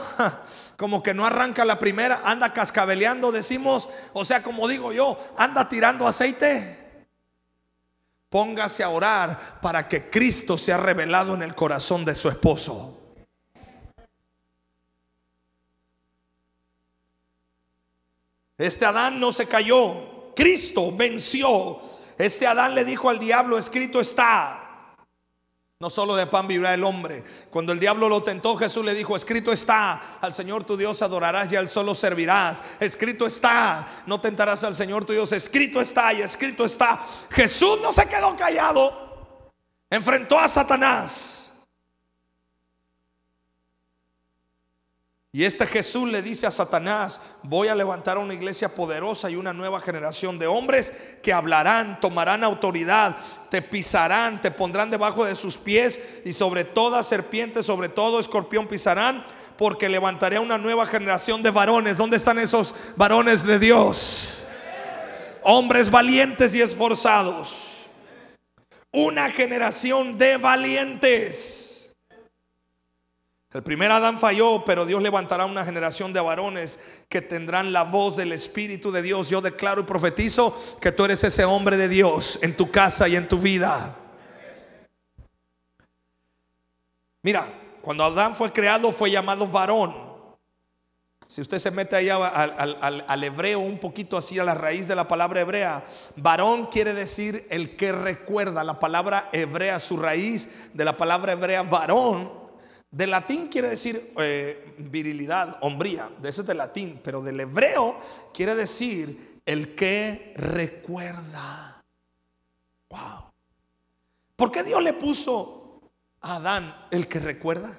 como 0.77 1.03
que 1.03 1.13
no 1.13 1.25
arranca 1.25 1.65
la 1.65 1.77
primera, 1.77 2.21
anda 2.23 2.53
cascabeleando, 2.53 3.33
decimos, 3.33 3.89
o 4.13 4.23
sea, 4.23 4.41
como 4.41 4.65
digo 4.65 4.93
yo, 4.93 5.19
anda 5.35 5.67
tirando 5.67 6.07
aceite. 6.07 6.77
Póngase 8.29 8.83
a 8.83 8.89
orar 8.89 9.59
para 9.61 9.87
que 9.89 10.09
Cristo 10.09 10.57
sea 10.57 10.77
revelado 10.77 11.33
en 11.33 11.41
el 11.41 11.53
corazón 11.53 12.05
de 12.05 12.15
su 12.15 12.29
esposo. 12.29 12.97
Este 18.57 18.85
Adán 18.85 19.19
no 19.19 19.33
se 19.33 19.47
cayó, 19.47 20.08
Cristo 20.39 20.93
venció. 20.95 21.82
Este 22.17 22.47
Adán 22.47 22.73
le 22.73 22.86
dijo 22.86 23.10
al 23.10 23.19
diablo, 23.19 23.58
escrito 23.58 23.99
está, 23.99 24.95
no 25.82 25.89
solo 25.89 26.15
de 26.15 26.28
pan 26.28 26.47
vivirá 26.47 26.73
el 26.73 26.86
hombre. 26.86 27.25
Cuando 27.49 27.73
el 27.73 27.80
diablo 27.80 28.08
lo 28.08 28.23
tentó, 28.23 28.56
Jesús 28.56 28.86
le 28.86 28.93
dijo, 28.93 29.17
escrito 29.17 29.52
está, 29.52 30.17
al 30.21 30.32
Señor 30.32 30.63
tu 30.63 30.78
Dios 30.78 31.02
adorarás 31.02 31.52
y 31.52 31.58
al 31.58 31.67
solo 31.67 31.93
servirás. 31.93 32.62
Escrito 32.80 33.28
está, 33.28 33.86
no 34.06 34.21
tentarás 34.21 34.63
al 34.63 34.75
Señor 34.75 35.04
tu 35.04 35.12
Dios. 35.12 35.30
Escrito 35.34 35.82
está 35.82 36.13
y 36.13 36.21
escrito 36.21 36.63
está. 36.63 37.06
Jesús 37.32 37.80
no 37.82 37.91
se 37.91 38.08
quedó 38.08 38.34
callado. 38.38 39.49
Enfrentó 39.89 40.39
a 40.39 40.47
Satanás. 40.47 41.38
Y 45.31 45.43
este 45.43 45.67
Jesús 45.67 46.09
le 46.09 46.23
dice 46.23 46.47
a 46.47 46.51
Satanás, 46.51 47.21
voy 47.43 47.67
a 47.67 47.75
levantar 47.75 48.17
una 48.17 48.33
iglesia 48.33 48.73
poderosa 48.73 49.29
y 49.29 49.35
una 49.35 49.53
nueva 49.53 49.79
generación 49.79 50.39
de 50.39 50.47
hombres 50.47 50.91
que 51.21 51.31
hablarán, 51.31 51.99
tomarán 52.01 52.43
autoridad, 52.43 53.15
te 53.51 53.61
pisarán, 53.61 54.41
te 54.41 54.49
pondrán 54.49 54.89
debajo 54.89 55.23
de 55.23 55.35
sus 55.35 55.55
pies 55.55 56.01
y 56.25 56.33
sobre 56.33 56.63
toda 56.63 57.03
serpiente, 57.03 57.61
sobre 57.61 57.89
todo 57.89 58.19
escorpión 58.19 58.67
pisarán, 58.67 59.23
porque 59.55 59.87
levantaré 59.87 60.39
una 60.39 60.57
nueva 60.57 60.87
generación 60.87 61.43
de 61.43 61.51
varones. 61.51 61.97
¿Dónde 61.97 62.17
están 62.17 62.39
esos 62.39 62.73
varones 62.95 63.45
de 63.45 63.59
Dios? 63.59 64.47
Hombres 65.43 65.91
valientes 65.91 66.55
y 66.55 66.61
esforzados. 66.61 67.55
Una 68.91 69.29
generación 69.29 70.17
de 70.17 70.37
valientes. 70.37 71.68
El 73.51 73.63
primer 73.63 73.91
Adán 73.91 74.19
falló, 74.19 74.63
pero 74.63 74.85
Dios 74.85 75.01
levantará 75.01 75.45
una 75.45 75.65
generación 75.65 76.13
de 76.13 76.21
varones 76.21 76.79
que 77.09 77.19
tendrán 77.19 77.73
la 77.73 77.83
voz 77.83 78.15
del 78.15 78.31
Espíritu 78.31 78.91
de 78.91 79.01
Dios. 79.01 79.27
Yo 79.27 79.41
declaro 79.41 79.81
y 79.81 79.85
profetizo 79.85 80.55
que 80.79 80.91
tú 80.91 81.05
eres 81.05 81.23
ese 81.23 81.45
hombre 81.45 81.75
de 81.75 81.88
Dios 81.88 82.38
en 82.43 82.55
tu 82.55 82.69
casa 82.69 83.07
y 83.07 83.15
en 83.15 83.27
tu 83.27 83.39
vida. 83.39 83.95
Mira, 87.23 87.51
cuando 87.81 88.03
Adán 88.03 88.35
fue 88.35 88.53
creado 88.53 88.91
fue 88.91 89.09
llamado 89.09 89.47
varón. 89.47 89.95
Si 91.27 91.41
usted 91.41 91.57
se 91.57 91.71
mete 91.71 91.95
allá 91.95 92.27
al, 92.27 93.03
al, 93.07 93.23
hebreo 93.23 93.59
un 93.59 93.79
poquito 93.79 94.15
así 94.15 94.38
a 94.38 94.43
la 94.43 94.55
raíz 94.55 94.88
de 94.88 94.95
la 94.95 95.07
palabra 95.07 95.41
hebrea, 95.41 95.85
varón 96.15 96.67
quiere 96.67 96.93
decir 96.93 97.47
el 97.49 97.75
que 97.75 97.91
recuerda. 97.91 98.63
La 98.63 98.79
palabra 98.79 99.29
hebrea, 99.31 99.79
su 99.79 99.97
raíz 99.97 100.69
de 100.73 100.85
la 100.85 100.97
palabra 100.97 101.31
hebrea 101.31 101.63
varón 101.63 102.38
de 102.91 103.08
latín 103.08 103.47
quiere 103.47 103.69
decir 103.69 104.13
eh, 104.17 104.73
virilidad, 104.78 105.58
hombría, 105.62 106.10
de 106.19 106.30
ese 106.30 106.41
es 106.41 106.47
de 106.47 106.56
latín, 106.56 106.99
pero 107.04 107.21
del 107.21 107.39
hebreo 107.39 107.99
quiere 108.34 108.56
decir 108.56 109.41
el 109.45 109.75
que 109.75 110.34
recuerda. 110.36 111.84
Wow. 112.89 113.32
¿Por 114.36 114.52
qué 114.52 114.63
Dios 114.63 114.82
le 114.82 114.93
puso 114.93 115.82
a 116.21 116.36
Adán 116.38 116.88
el 116.89 117.08
que 117.08 117.19
recuerda? 117.19 117.78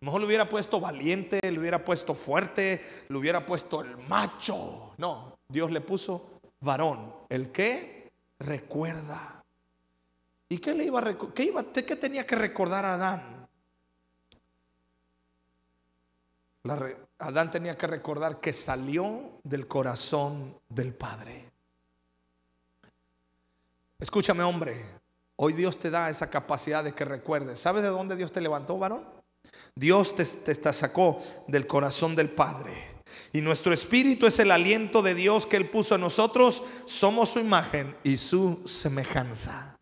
Mejor 0.00 0.20
le 0.20 0.26
hubiera 0.26 0.48
puesto 0.48 0.80
valiente, 0.80 1.40
le 1.42 1.58
hubiera 1.58 1.84
puesto 1.84 2.14
fuerte, 2.14 3.04
le 3.08 3.18
hubiera 3.18 3.44
puesto 3.44 3.80
el 3.82 3.96
macho. 3.96 4.94
No, 4.98 5.38
Dios 5.48 5.70
le 5.70 5.80
puso 5.80 6.40
varón, 6.60 7.12
el 7.28 7.50
que 7.50 8.12
recuerda. 8.38 9.42
¿Y 10.48 10.58
qué 10.58 10.74
le 10.74 10.84
iba 10.84 11.00
a 11.00 11.18
qué, 11.34 11.84
qué 11.86 11.96
tenía 11.96 12.26
que 12.26 12.36
recordar 12.36 12.84
a 12.84 12.94
Adán? 12.94 13.33
Adán 17.18 17.50
tenía 17.50 17.76
que 17.76 17.86
recordar 17.86 18.40
que 18.40 18.54
salió 18.54 19.38
del 19.42 19.68
corazón 19.68 20.58
del 20.70 20.94
Padre. 20.94 21.50
Escúchame, 23.98 24.42
hombre. 24.42 24.82
Hoy 25.36 25.52
Dios 25.52 25.78
te 25.78 25.90
da 25.90 26.08
esa 26.08 26.30
capacidad 26.30 26.82
de 26.82 26.94
que 26.94 27.04
recuerdes. 27.04 27.60
¿Sabes 27.60 27.82
de 27.82 27.90
dónde 27.90 28.16
Dios 28.16 28.32
te 28.32 28.40
levantó, 28.40 28.78
varón? 28.78 29.04
Dios 29.74 30.16
te, 30.16 30.24
te 30.24 30.72
sacó 30.72 31.22
del 31.46 31.66
corazón 31.66 32.16
del 32.16 32.30
Padre. 32.30 33.02
Y 33.32 33.42
nuestro 33.42 33.74
espíritu 33.74 34.26
es 34.26 34.38
el 34.38 34.50
aliento 34.50 35.02
de 35.02 35.14
Dios 35.14 35.46
que 35.46 35.58
Él 35.58 35.68
puso 35.68 35.96
en 35.96 36.00
nosotros. 36.00 36.62
Somos 36.86 37.30
su 37.30 37.40
imagen 37.40 37.94
y 38.02 38.16
su 38.16 38.62
semejanza. 38.64 39.78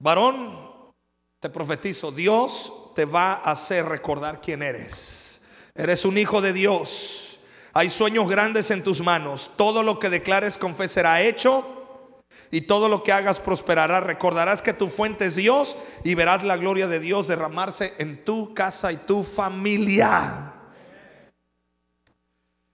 Varón, 0.00 0.92
te 1.38 1.50
profetizo, 1.50 2.10
Dios 2.10 2.72
te 2.98 3.04
va 3.04 3.34
a 3.34 3.52
hacer 3.52 3.84
recordar 3.84 4.40
quién 4.40 4.60
eres. 4.60 5.40
Eres 5.72 6.04
un 6.04 6.18
hijo 6.18 6.40
de 6.40 6.52
Dios. 6.52 7.38
Hay 7.72 7.90
sueños 7.90 8.28
grandes 8.28 8.72
en 8.72 8.82
tus 8.82 9.00
manos. 9.00 9.52
Todo 9.56 9.84
lo 9.84 10.00
que 10.00 10.10
declares 10.10 10.58
con 10.58 10.74
fe 10.74 10.88
será 10.88 11.22
hecho 11.22 12.26
y 12.50 12.62
todo 12.62 12.88
lo 12.88 13.04
que 13.04 13.12
hagas 13.12 13.38
prosperará. 13.38 14.00
Recordarás 14.00 14.62
que 14.62 14.72
tu 14.72 14.88
fuente 14.88 15.26
es 15.26 15.36
Dios 15.36 15.76
y 16.02 16.16
verás 16.16 16.42
la 16.42 16.56
gloria 16.56 16.88
de 16.88 16.98
Dios 16.98 17.28
derramarse 17.28 17.94
en 17.98 18.24
tu 18.24 18.52
casa 18.52 18.90
y 18.90 18.96
tu 18.96 19.22
familia. 19.22 20.54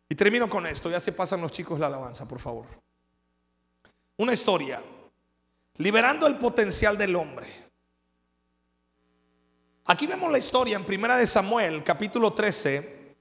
Y 0.08 0.14
termino 0.14 0.48
con 0.48 0.64
esto, 0.64 0.88
ya 0.88 1.00
se 1.00 1.12
pasan 1.12 1.42
los 1.42 1.52
chicos 1.52 1.78
la 1.78 1.88
alabanza, 1.88 2.26
por 2.26 2.40
favor. 2.40 2.64
Una 4.16 4.32
historia, 4.32 4.82
liberando 5.76 6.26
el 6.26 6.38
potencial 6.38 6.96
del 6.96 7.14
hombre. 7.14 7.63
Aquí 9.86 10.06
vemos 10.06 10.32
la 10.32 10.38
historia 10.38 10.76
en 10.76 10.86
Primera 10.86 11.18
de 11.18 11.26
Samuel, 11.26 11.84
capítulo 11.84 12.32
13. 12.32 13.16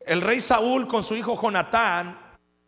El 0.00 0.20
rey 0.20 0.40
Saúl 0.40 0.88
con 0.88 1.04
su 1.04 1.14
hijo 1.14 1.40
Jonatán 1.40 2.18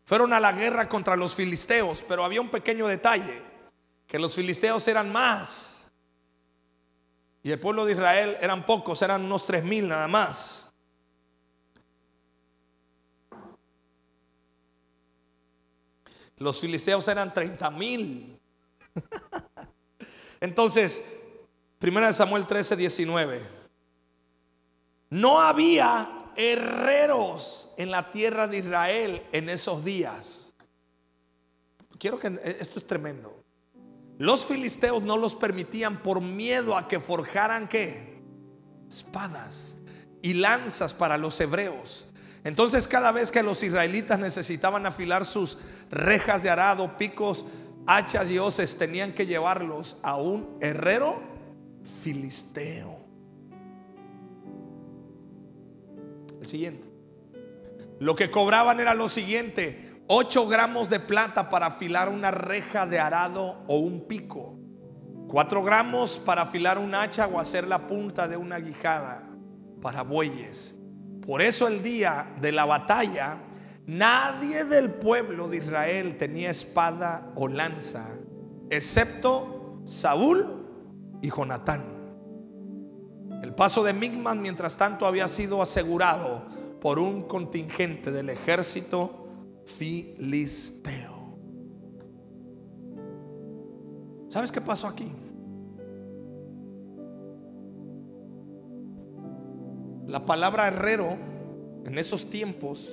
fueron 0.04 0.32
a 0.32 0.38
la 0.38 0.52
guerra 0.52 0.88
contra 0.88 1.16
los 1.16 1.34
filisteos, 1.34 2.04
pero 2.06 2.22
había 2.22 2.40
un 2.40 2.48
pequeño 2.48 2.86
detalle, 2.86 3.42
que 4.06 4.20
los 4.20 4.36
filisteos 4.36 4.86
eran 4.86 5.10
más. 5.10 5.90
Y 7.42 7.50
el 7.50 7.58
pueblo 7.58 7.84
de 7.84 7.94
Israel 7.94 8.36
eran 8.40 8.64
pocos, 8.64 9.02
eran 9.02 9.24
unos 9.24 9.44
tres 9.44 9.64
mil 9.64 9.88
nada 9.88 10.06
más. 10.06 10.66
Los 16.36 16.60
filisteos 16.60 17.06
eran 17.08 17.34
30 17.34 17.70
mil. 17.72 18.38
Entonces, 20.40 21.02
1 21.82 22.12
Samuel 22.12 22.46
13, 22.46 22.76
19. 22.76 23.40
No 25.08 25.40
había 25.40 26.30
herreros 26.36 27.70
en 27.78 27.90
la 27.90 28.10
tierra 28.10 28.46
de 28.46 28.58
Israel 28.58 29.22
en 29.32 29.48
esos 29.48 29.82
días. 29.82 30.52
Quiero 31.98 32.18
que 32.18 32.38
esto 32.60 32.78
es 32.78 32.86
tremendo. 32.86 33.42
Los 34.18 34.44
filisteos 34.44 35.02
no 35.02 35.16
los 35.16 35.34
permitían 35.34 36.02
por 36.02 36.20
miedo 36.20 36.76
a 36.76 36.86
que 36.86 37.00
forjaran 37.00 37.66
qué? 37.66 38.22
Espadas 38.88 39.78
y 40.20 40.34
lanzas 40.34 40.92
para 40.92 41.16
los 41.16 41.40
hebreos. 41.40 42.06
Entonces 42.44 42.86
cada 42.86 43.12
vez 43.12 43.30
que 43.30 43.42
los 43.42 43.62
israelitas 43.62 44.18
necesitaban 44.18 44.84
afilar 44.84 45.24
sus 45.24 45.56
rejas 45.90 46.42
de 46.42 46.50
arado, 46.50 46.98
picos, 46.98 47.46
hachas 47.86 48.30
y 48.30 48.38
hoces, 48.38 48.76
tenían 48.76 49.14
que 49.14 49.26
llevarlos 49.26 49.96
a 50.02 50.16
un 50.16 50.58
herrero 50.60 51.29
filisteo. 51.90 52.98
El 56.40 56.46
siguiente. 56.46 56.88
Lo 57.98 58.16
que 58.16 58.30
cobraban 58.30 58.80
era 58.80 58.94
lo 58.94 59.08
siguiente, 59.10 60.02
8 60.06 60.48
gramos 60.48 60.88
de 60.88 61.00
plata 61.00 61.50
para 61.50 61.66
afilar 61.66 62.08
una 62.08 62.30
reja 62.30 62.86
de 62.86 62.98
arado 62.98 63.62
o 63.66 63.78
un 63.78 64.08
pico, 64.08 64.58
4 65.28 65.62
gramos 65.62 66.18
para 66.18 66.42
afilar 66.42 66.78
un 66.78 66.94
hacha 66.94 67.26
o 67.26 67.38
hacer 67.38 67.68
la 67.68 67.86
punta 67.86 68.26
de 68.26 68.38
una 68.38 68.58
guijada 68.58 69.28
para 69.82 70.02
bueyes. 70.02 70.74
Por 71.24 71.42
eso 71.42 71.68
el 71.68 71.82
día 71.82 72.34
de 72.40 72.52
la 72.52 72.64
batalla, 72.64 73.38
nadie 73.86 74.64
del 74.64 74.90
pueblo 74.90 75.46
de 75.48 75.58
Israel 75.58 76.16
tenía 76.16 76.50
espada 76.50 77.30
o 77.36 77.48
lanza, 77.48 78.16
excepto 78.70 79.82
Saúl 79.84 80.59
y 81.22 81.30
Jonatán. 81.30 81.84
El 83.42 83.54
paso 83.54 83.82
de 83.82 83.92
Migman, 83.92 84.42
mientras 84.42 84.76
tanto, 84.76 85.06
había 85.06 85.28
sido 85.28 85.62
asegurado 85.62 86.44
por 86.80 86.98
un 86.98 87.22
contingente 87.22 88.10
del 88.10 88.30
ejército 88.30 89.26
filisteo. 89.64 91.38
¿Sabes 94.28 94.52
qué 94.52 94.60
pasó 94.60 94.86
aquí? 94.86 95.10
La 100.06 100.24
palabra 100.26 100.68
herrero 100.68 101.16
en 101.84 101.98
esos 101.98 102.28
tiempos 102.30 102.90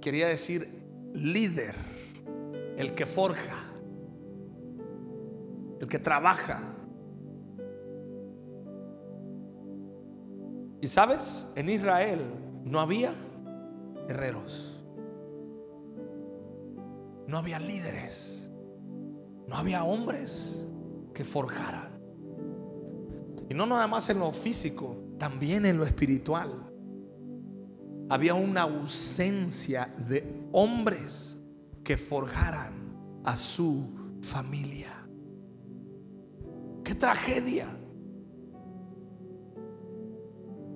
quería 0.00 0.28
decir 0.28 0.68
líder, 1.12 1.74
el 2.76 2.94
que 2.94 3.06
forja, 3.06 3.63
el 5.80 5.88
que 5.88 5.98
trabaja. 5.98 6.62
Y 10.80 10.88
sabes, 10.88 11.46
en 11.56 11.70
Israel 11.70 12.20
no 12.64 12.80
había 12.80 13.14
herreros. 14.08 14.84
No 17.26 17.38
había 17.38 17.58
líderes. 17.58 18.50
No 19.48 19.56
había 19.56 19.84
hombres 19.84 20.66
que 21.14 21.24
forjaran. 21.24 21.94
Y 23.48 23.54
no 23.54 23.66
nada 23.66 23.86
más 23.86 24.08
en 24.08 24.18
lo 24.18 24.32
físico, 24.32 24.96
también 25.18 25.66
en 25.66 25.76
lo 25.76 25.84
espiritual. 25.84 26.70
Había 28.08 28.34
una 28.34 28.62
ausencia 28.62 29.94
de 30.08 30.48
hombres 30.52 31.38
que 31.82 31.96
forjaran 31.96 33.22
a 33.24 33.36
su 33.36 33.88
familia. 34.22 34.93
¡Qué 36.94 37.00
tragedia! 37.00 37.66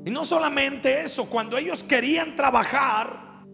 Y 0.04 0.10
no 0.10 0.24
solamente 0.24 1.02
eso, 1.02 1.30
cuando 1.30 1.56
ellos 1.56 1.84
querían 1.84 2.34
trabajar, 2.34 3.44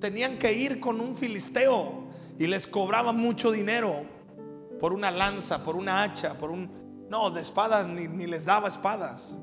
tenían 0.00 0.38
que 0.38 0.54
ir 0.54 0.80
con 0.80 1.02
un 1.02 1.14
filisteo 1.14 2.08
y 2.38 2.46
les 2.46 2.66
cobraban 2.66 3.18
mucho 3.18 3.50
dinero 3.50 4.06
por 4.80 4.94
una 4.94 5.10
lanza, 5.10 5.62
por 5.62 5.76
una 5.76 6.02
hacha, 6.02 6.32
por 6.38 6.50
un... 6.50 7.06
No, 7.10 7.30
de 7.30 7.42
espadas 7.42 7.86
ni 7.86 8.26
les 8.26 8.46
daba 8.46 8.68
espadas. 8.68 9.36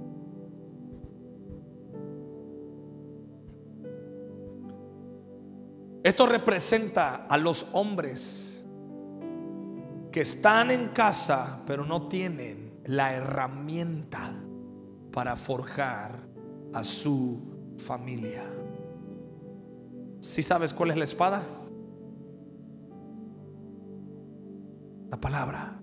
Esto 6.03 6.25
representa 6.25 7.27
a 7.27 7.37
los 7.37 7.67
hombres 7.73 8.46
que 10.17 10.21
están 10.21 10.71
en 10.71 10.87
casa 10.87 11.61
pero 11.67 11.85
no 11.85 12.07
tienen 12.07 12.81
la 12.85 13.13
herramienta 13.13 14.33
para 15.11 15.35
forjar 15.35 16.27
a 16.73 16.83
su 16.83 17.75
familia. 17.77 18.43
¿Si 20.19 20.41
sabes 20.41 20.73
cuál 20.73 20.89
es 20.89 20.97
la 20.97 21.03
espada? 21.03 21.43
La 25.11 25.21
palabra. 25.21 25.79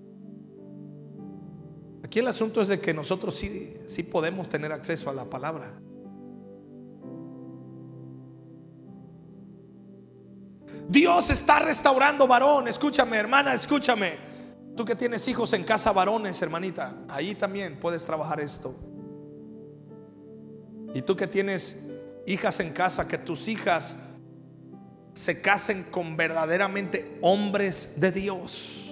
Aquí 2.03 2.19
el 2.19 2.27
asunto 2.27 2.61
es 2.61 2.67
de 2.67 2.81
que 2.81 2.93
nosotros 2.93 3.37
sí, 3.37 3.77
sí 3.87 4.03
podemos 4.03 4.49
tener 4.49 4.73
acceso 4.73 5.11
a 5.11 5.15
la 5.15 5.31
palabra. 5.31 5.81
Dios 10.89 11.31
está 11.31 11.59
restaurando 11.61 12.27
varón. 12.27 12.69
Escúchame, 12.69 13.17
hermana, 13.17 13.55
escúchame. 13.55 14.19
Tú 14.77 14.85
que 14.85 14.95
tienes 14.97 15.27
hijos 15.29 15.53
en 15.53 15.65
casa 15.65 15.93
varones, 15.93 16.41
hermanita, 16.43 16.95
ahí 17.09 17.35
también 17.35 17.79
puedes 17.79 18.05
trabajar 18.05 18.41
esto. 18.41 18.75
Y 20.95 21.03
tú 21.03 21.17
que 21.17 21.27
tienes 21.27 21.81
hijas 22.27 22.61
en 22.61 22.73
casa, 22.73 23.07
que 23.07 23.19
tus 23.19 23.49
hijas 23.49 23.97
se 25.13 25.41
casen 25.41 25.85
con 25.85 26.17
verdaderamente 26.17 27.19
hombres 27.21 27.93
de 27.97 28.13
Dios. 28.13 28.84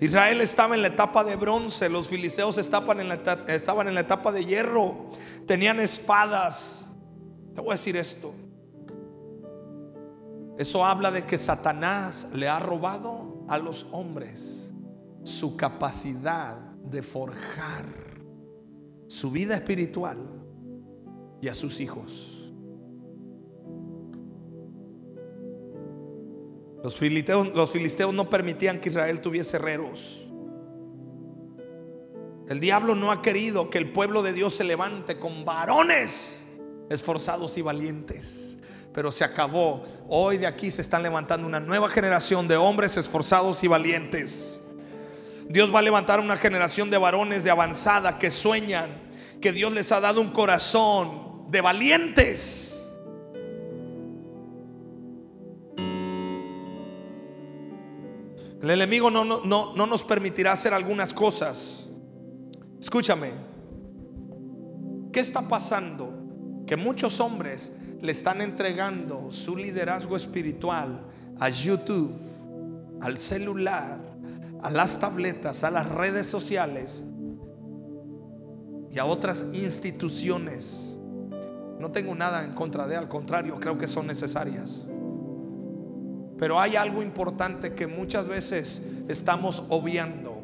Israel 0.00 0.40
estaba 0.40 0.74
en 0.74 0.80
la 0.80 0.88
etapa 0.88 1.22
de 1.24 1.36
bronce, 1.36 1.90
los 1.90 2.08
filisteos 2.08 2.56
estaban 2.56 3.00
en, 3.00 3.08
la, 3.08 3.14
estaban 3.48 3.86
en 3.86 3.94
la 3.94 4.00
etapa 4.00 4.32
de 4.32 4.46
hierro, 4.46 5.10
tenían 5.46 5.78
espadas. 5.78 6.86
Te 7.54 7.60
voy 7.60 7.70
a 7.70 7.74
decir 7.74 7.96
esto. 7.98 8.32
Eso 10.56 10.86
habla 10.86 11.10
de 11.10 11.26
que 11.26 11.36
Satanás 11.36 12.28
le 12.32 12.48
ha 12.48 12.58
robado 12.60 13.44
a 13.48 13.58
los 13.58 13.86
hombres 13.92 14.70
su 15.22 15.56
capacidad 15.56 16.56
de 16.56 17.02
forjar 17.02 17.86
su 19.06 19.30
vida 19.30 19.54
espiritual 19.54 20.18
y 21.42 21.48
a 21.48 21.54
sus 21.54 21.80
hijos. 21.80 22.39
Los 26.82 26.96
filisteos, 26.96 27.48
los 27.54 27.70
filisteos 27.70 28.14
no 28.14 28.30
permitían 28.30 28.80
que 28.80 28.88
Israel 28.88 29.20
tuviese 29.20 29.56
herreros. 29.56 30.20
El 32.48 32.58
diablo 32.58 32.94
no 32.94 33.12
ha 33.12 33.22
querido 33.22 33.70
que 33.70 33.78
el 33.78 33.92
pueblo 33.92 34.22
de 34.22 34.32
Dios 34.32 34.54
se 34.54 34.64
levante 34.64 35.18
con 35.18 35.44
varones 35.44 36.42
esforzados 36.90 37.56
y 37.56 37.62
valientes. 37.62 38.56
Pero 38.92 39.12
se 39.12 39.24
acabó. 39.24 39.84
Hoy 40.08 40.36
de 40.36 40.46
aquí 40.48 40.70
se 40.70 40.82
están 40.82 41.02
levantando 41.02 41.46
una 41.46 41.60
nueva 41.60 41.88
generación 41.88 42.48
de 42.48 42.56
hombres 42.56 42.96
esforzados 42.96 43.62
y 43.62 43.68
valientes. 43.68 44.60
Dios 45.48 45.72
va 45.72 45.78
a 45.78 45.82
levantar 45.82 46.20
una 46.20 46.36
generación 46.36 46.90
de 46.90 46.98
varones 46.98 47.44
de 47.44 47.50
avanzada 47.50 48.18
que 48.18 48.30
sueñan, 48.30 48.90
que 49.40 49.52
Dios 49.52 49.72
les 49.72 49.92
ha 49.92 50.00
dado 50.00 50.20
un 50.20 50.30
corazón 50.30 51.44
de 51.50 51.60
valientes. 51.60 52.69
El 58.62 58.70
enemigo 58.70 59.10
no, 59.10 59.24
no, 59.24 59.42
no, 59.44 59.86
nos 59.86 60.02
permitirá 60.02 60.52
hacer 60.52 60.74
algunas 60.74 61.14
cosas. 61.14 61.88
Escúchame. 62.78 63.30
¿Qué 65.12 65.20
está 65.20 65.48
pasando? 65.48 66.62
Que 66.66 66.76
muchos 66.76 67.20
hombres 67.20 67.72
le 68.02 68.12
están 68.12 68.42
entregando 68.42 69.32
su 69.32 69.56
liderazgo 69.56 70.14
espiritual 70.14 71.06
a 71.38 71.48
YouTube, 71.48 72.14
al 73.00 73.16
celular, 73.16 73.98
a 74.62 74.70
las 74.70 75.00
tabletas, 75.00 75.64
a 75.64 75.70
las 75.70 75.88
redes 75.88 76.26
sociales 76.26 77.02
y 78.90 78.98
a 78.98 79.06
otras 79.06 79.46
instituciones. 79.54 80.96
No 81.78 81.92
tengo 81.92 82.14
nada 82.14 82.44
en 82.44 82.52
contra 82.52 82.86
de, 82.86 82.96
al 82.96 83.08
contrario, 83.08 83.58
creo 83.58 83.78
que 83.78 83.88
son 83.88 84.06
necesarias. 84.06 84.86
Pero 86.40 86.58
hay 86.58 86.74
algo 86.74 87.02
importante 87.02 87.74
que 87.74 87.86
muchas 87.86 88.26
veces 88.26 88.80
estamos 89.08 89.62
obviando. 89.68 90.40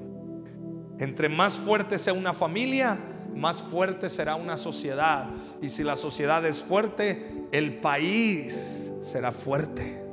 Entre 0.98 1.30
más 1.30 1.54
fuerte 1.54 1.98
sea 1.98 2.12
una 2.12 2.34
familia, 2.34 2.98
más 3.34 3.62
fuerte 3.62 4.10
será 4.10 4.36
una 4.36 4.58
sociedad. 4.58 5.30
Y 5.62 5.70
si 5.70 5.82
la 5.82 5.96
sociedad 5.96 6.44
es 6.44 6.62
fuerte, 6.62 7.46
el 7.50 7.78
país 7.78 8.92
será 9.00 9.32
fuerte. 9.32 10.04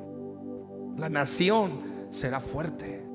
La 0.95 1.09
nación 1.09 1.81
será 2.11 2.39
fuerte. 2.39 3.05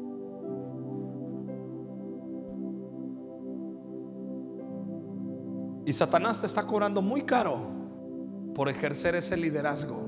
Y 5.87 5.93
Satanás 5.95 6.39
te 6.39 6.47
está 6.47 6.67
cobrando 6.67 7.01
muy 7.01 7.23
caro 7.23 7.63
por 8.55 8.69
ejercer 8.69 9.15
ese 9.15 9.39
liderazgo. 9.39 10.03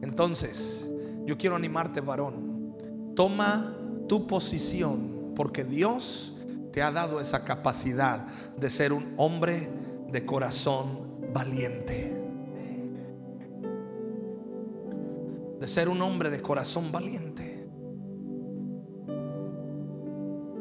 Entonces, 0.00 0.85
yo 1.26 1.36
quiero 1.36 1.56
animarte, 1.56 2.00
varón. 2.00 2.74
Toma 3.14 3.76
tu 4.08 4.26
posición 4.26 5.32
porque 5.34 5.64
Dios 5.64 6.34
te 6.72 6.82
ha 6.82 6.90
dado 6.92 7.20
esa 7.20 7.44
capacidad 7.44 8.26
de 8.56 8.70
ser 8.70 8.92
un 8.92 9.14
hombre 9.16 9.68
de 10.10 10.24
corazón 10.24 11.32
valiente. 11.32 12.16
De 15.58 15.66
ser 15.66 15.88
un 15.88 16.00
hombre 16.00 16.30
de 16.30 16.40
corazón 16.40 16.92
valiente. 16.92 17.66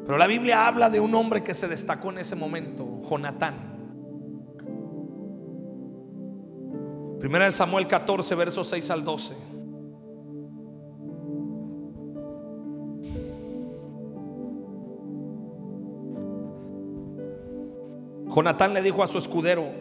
Pero 0.06 0.18
la 0.18 0.28
Biblia 0.28 0.68
habla 0.68 0.90
de 0.90 1.00
un 1.00 1.14
hombre 1.16 1.44
que 1.44 1.54
se 1.54 1.68
destacó 1.68 2.12
en 2.12 2.20
ese 2.20 2.36
momento, 2.36 3.02
Jonatán. 3.10 3.76
Primera 7.20 7.46
de 7.46 7.52
Samuel 7.52 7.88
14, 7.88 8.36
versos 8.36 8.68
6 8.68 8.90
al 8.92 9.04
12. 9.04 9.34
Jonatán 18.36 18.74
le 18.74 18.82
dijo 18.82 19.02
a 19.02 19.08
su 19.08 19.18
escudero, 19.18 19.72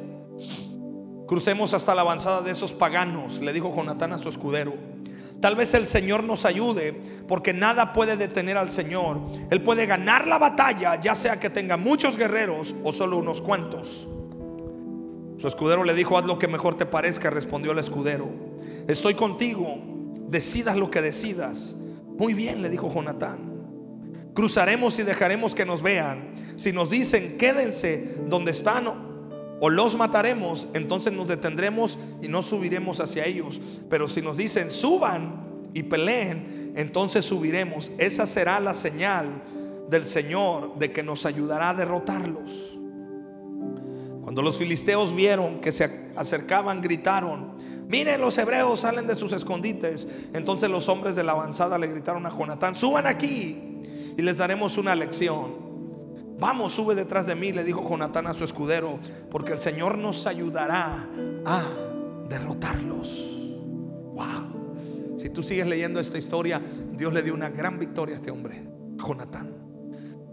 crucemos 1.27 1.75
hasta 1.75 1.93
la 1.95 2.03
avanzada 2.03 2.41
de 2.41 2.53
esos 2.53 2.73
paganos, 2.73 3.41
le 3.41 3.53
dijo 3.53 3.75
Jonatán 3.75 4.13
a 4.13 4.19
su 4.19 4.29
escudero. 4.29 4.75
Tal 5.41 5.57
vez 5.57 5.75
el 5.75 5.87
Señor 5.87 6.23
nos 6.23 6.45
ayude, 6.45 7.03
porque 7.27 7.53
nada 7.53 7.93
puede 7.93 8.17
detener 8.17 8.57
al 8.57 8.71
Señor. 8.71 9.21
Él 9.51 9.61
puede 9.61 9.87
ganar 9.87 10.29
la 10.29 10.39
batalla, 10.39 11.01
ya 11.01 11.17
sea 11.17 11.41
que 11.41 11.51
tenga 11.51 11.77
muchos 11.77 12.17
guerreros 12.17 12.77
o 12.85 12.93
solo 12.93 13.19
unos 13.19 13.41
cuantos. 13.41 14.07
Su 15.37 15.49
escudero 15.49 15.83
le 15.83 15.93
dijo, 15.93 16.17
haz 16.17 16.25
lo 16.25 16.39
que 16.39 16.47
mejor 16.47 16.77
te 16.77 16.87
parezca, 16.87 17.31
respondió 17.31 17.73
el 17.73 17.81
escudero. 17.81 18.29
Estoy 18.87 19.15
contigo, 19.15 19.79
decidas 20.29 20.77
lo 20.77 20.91
que 20.91 21.03
decidas. 21.03 21.75
Muy 22.17 22.33
bien, 22.35 22.63
le 22.63 22.71
dijo 22.71 22.91
Jonatán. 22.91 23.53
Cruzaremos 24.33 24.99
y 24.99 25.03
dejaremos 25.03 25.55
que 25.55 25.67
nos 25.67 25.83
vean. 25.83 26.35
Si 26.57 26.73
nos 26.73 26.91
dicen 26.91 27.37
quédense 27.39 28.17
donde 28.29 28.51
están 28.51 28.87
o 29.61 29.71
los 29.71 29.97
mataremos, 29.97 30.69
entonces 30.75 31.13
nos 31.13 31.29
detendremos 31.29 31.99
y 32.21 32.29
no 32.29 32.43
subiremos 32.43 33.01
hacia 33.01 33.25
ellos. 33.25 33.61
Pero 33.89 34.09
si 34.09 34.21
nos 34.21 34.37
dicen 34.37 34.71
suban 34.71 35.71
y 35.73 35.85
peleen, 35.85 36.73
entonces 36.77 37.25
subiremos. 37.25 37.91
Esa 37.99 38.27
será 38.27 38.61
la 38.61 38.75
señal 38.75 39.43
del 39.89 40.05
Señor 40.05 40.79
de 40.79 40.93
que 40.93 41.03
nos 41.03 41.27
ayudará 41.27 41.71
a 41.71 41.75
derrotarlos. 41.75 42.51
Cuando 44.23 44.43
los 44.43 44.59
filisteos 44.59 45.15
vieron 45.15 45.61
que 45.61 45.71
se 45.71 46.11
acercaban, 46.17 46.81
gritaron, 46.81 47.59
miren 47.89 48.21
los 48.21 48.37
hebreos 48.39 48.81
salen 48.81 49.07
de 49.07 49.15
sus 49.15 49.33
escondites. 49.33 50.09
Entonces 50.33 50.71
los 50.71 50.89
hombres 50.89 51.15
de 51.15 51.23
la 51.23 51.33
avanzada 51.33 51.79
le 51.79 51.89
gritaron 51.89 52.27
a 52.27 52.37
Jonatán, 52.37 52.75
suban 52.75 53.07
aquí 53.07 53.83
y 54.17 54.23
les 54.23 54.39
daremos 54.39 54.79
una 54.79 54.95
lección. 54.95 55.64
Vamos, 56.39 56.73
sube 56.73 56.95
detrás 56.95 57.27
de 57.27 57.35
mí, 57.35 57.53
le 57.53 57.65
dijo 57.65 57.87
Jonatán 57.89 58.27
a 58.27 58.35
su 58.35 58.45
escudero, 58.45 58.99
porque 59.31 59.53
el 59.53 59.59
Señor 59.59 59.99
nos 59.99 60.27
ayudará 60.27 61.09
a 61.45 61.63
derrotarlos. 62.29 63.21
Wow. 64.15 65.17
Si 65.19 65.31
tú 65.31 65.43
sigues 65.43 65.67
leyendo 65.67 66.01
esta 66.01 66.19
historia, 66.19 66.61
Dios 66.93 67.13
le 67.13 67.23
dio 67.23 67.35
una 67.35 67.51
gran 67.51 67.79
victoria 67.79 68.15
a 68.15 68.19
este 68.19 68.31
hombre, 68.31 68.69
Jonatán. 68.97 69.55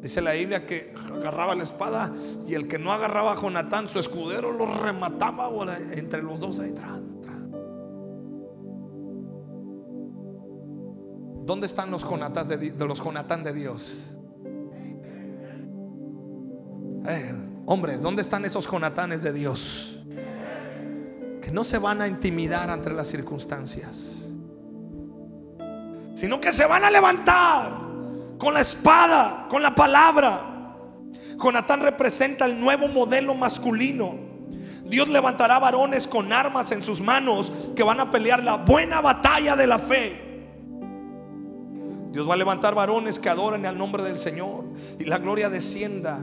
Dice 0.01 0.19
la 0.21 0.33
Biblia 0.33 0.65
que 0.65 0.93
agarraba 1.13 1.53
la 1.53 1.63
espada 1.63 2.11
y 2.47 2.55
el 2.55 2.67
que 2.67 2.79
no 2.79 2.91
agarraba 2.91 3.33
a 3.33 3.35
Jonatán, 3.35 3.87
su 3.87 3.99
escudero, 3.99 4.51
lo 4.51 4.65
remataba 4.65 5.49
entre 5.93 6.23
los 6.23 6.39
dos 6.39 6.59
ahí 6.59 6.71
atrás. 6.71 6.99
¿Dónde 11.43 11.67
están 11.67 11.91
los 11.91 12.03
Jonatán 12.07 12.47
de, 12.47 12.87
los 12.87 13.03
Jonatán 13.03 13.43
de 13.43 13.53
Dios? 13.53 14.11
Eh, 17.07 17.33
hombres, 17.65 18.01
¿dónde 18.01 18.21
están 18.21 18.45
esos 18.45 18.67
Jonatanes 18.67 19.23
de 19.23 19.33
Dios? 19.33 19.99
Que 21.41 21.51
no 21.51 21.63
se 21.63 21.79
van 21.79 22.01
a 22.01 22.07
intimidar 22.07 22.69
ante 22.69 22.91
las 22.91 23.07
circunstancias, 23.07 24.29
sino 26.13 26.39
que 26.39 26.51
se 26.51 26.65
van 26.67 26.83
a 26.83 26.91
levantar 26.91 27.73
con 28.37 28.53
la 28.53 28.61
espada, 28.61 29.47
con 29.49 29.63
la 29.63 29.73
palabra. 29.73 30.75
Jonatán 31.43 31.81
representa 31.81 32.45
el 32.45 32.59
nuevo 32.59 32.87
modelo 32.87 33.33
masculino. 33.33 34.13
Dios 34.85 35.09
levantará 35.09 35.57
varones 35.57 36.05
con 36.05 36.31
armas 36.31 36.71
en 36.71 36.83
sus 36.83 37.01
manos 37.01 37.51
que 37.75 37.81
van 37.81 37.99
a 37.99 38.11
pelear 38.11 38.43
la 38.43 38.57
buena 38.57 39.01
batalla 39.01 39.55
de 39.55 39.65
la 39.65 39.79
fe. 39.79 40.31
Dios 42.11 42.29
va 42.29 42.33
a 42.35 42.37
levantar 42.37 42.75
varones 42.75 43.17
que 43.17 43.29
adoren 43.29 43.65
al 43.65 43.77
nombre 43.77 44.03
del 44.03 44.17
Señor 44.17 44.65
y 44.99 45.05
la 45.05 45.17
gloria 45.17 45.49
descienda 45.49 46.19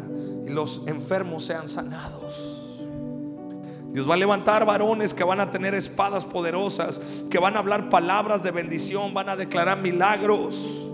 y 0.48 0.52
los 0.52 0.82
enfermos 0.86 1.44
sean 1.44 1.68
sanados. 1.68 2.58
Dios 3.92 4.08
va 4.08 4.14
a 4.14 4.16
levantar 4.16 4.64
varones 4.66 5.14
que 5.14 5.24
van 5.24 5.40
a 5.40 5.50
tener 5.50 5.74
espadas 5.74 6.24
poderosas, 6.24 7.24
que 7.30 7.38
van 7.38 7.56
a 7.56 7.60
hablar 7.60 7.90
palabras 7.90 8.42
de 8.42 8.50
bendición, 8.50 9.14
van 9.14 9.28
a 9.28 9.36
declarar 9.36 9.78
milagros. 9.78 10.84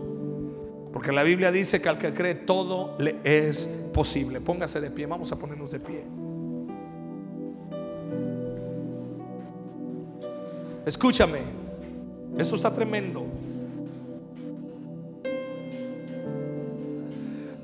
Porque 0.93 1.11
la 1.11 1.25
Biblia 1.25 1.51
dice 1.51 1.83
que 1.83 1.89
al 1.89 1.99
que 1.99 2.15
cree 2.15 2.35
todo 2.35 2.97
le 2.99 3.19
es 3.25 3.69
posible. 3.93 4.41
Póngase 4.41 4.81
de 4.81 4.91
pie, 4.91 5.07
vamos 5.07 5.33
a 5.33 5.37
ponernos 5.37 5.73
de 5.73 5.81
pie. 5.81 6.05
Escúchame, 10.87 11.41
eso 12.39 12.57
está 12.57 12.73
tremendo. 12.73 13.25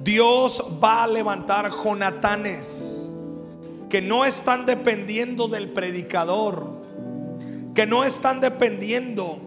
Dios 0.02 0.64
va 0.82 1.04
a 1.04 1.06
levantar 1.06 1.70
Jonatanes 1.70 3.08
que 3.90 4.00
no 4.00 4.24
están 4.24 4.64
dependiendo 4.64 5.48
del 5.48 5.68
predicador, 5.70 6.80
que 7.74 7.86
no 7.86 8.04
están 8.04 8.40
dependiendo 8.40 9.38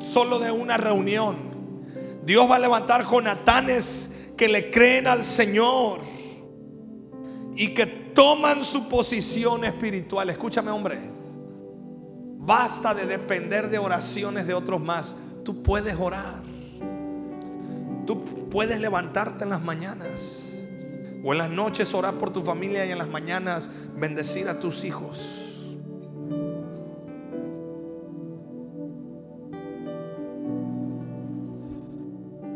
solo 0.00 0.38
de 0.38 0.50
una 0.50 0.76
reunión. 0.78 1.36
Dios 2.24 2.50
va 2.50 2.56
a 2.56 2.58
levantar 2.58 3.04
Jonatanes 3.04 4.10
que 4.36 4.48
le 4.48 4.70
creen 4.70 5.06
al 5.06 5.22
Señor 5.22 6.00
y 7.54 7.68
que 7.68 7.86
toman 7.86 8.64
su 8.64 8.88
posición 8.88 9.64
espiritual. 9.64 10.30
Escúchame, 10.30 10.70
hombre. 10.70 10.98
Basta 12.38 12.94
de 12.94 13.06
depender 13.06 13.70
de 13.70 13.78
oraciones 13.78 14.46
de 14.46 14.54
otros 14.54 14.80
más. 14.80 15.14
tú 15.44 15.62
puedes 15.62 15.94
orar. 15.94 16.53
Tú 18.06 18.24
puedes 18.50 18.80
levantarte 18.80 19.44
en 19.44 19.50
las 19.50 19.62
mañanas 19.62 20.52
o 21.24 21.32
en 21.32 21.38
las 21.38 21.50
noches 21.50 21.94
orar 21.94 22.14
por 22.14 22.30
tu 22.30 22.42
familia 22.42 22.84
y 22.84 22.90
en 22.90 22.98
las 22.98 23.08
mañanas 23.08 23.70
bendecir 23.96 24.48
a 24.48 24.60
tus 24.60 24.84
hijos. 24.84 25.40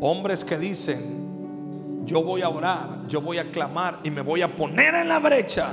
Hombres 0.01 0.45
que 0.45 0.57
dicen, 0.57 2.05
yo 2.05 2.23
voy 2.23 2.41
a 2.41 2.49
orar, 2.49 3.07
yo 3.07 3.21
voy 3.21 3.37
a 3.37 3.51
clamar 3.51 3.99
y 4.03 4.09
me 4.11 4.21
voy 4.21 4.41
a 4.41 4.55
poner 4.55 4.95
en 4.95 5.09
la 5.09 5.19
brecha 5.19 5.71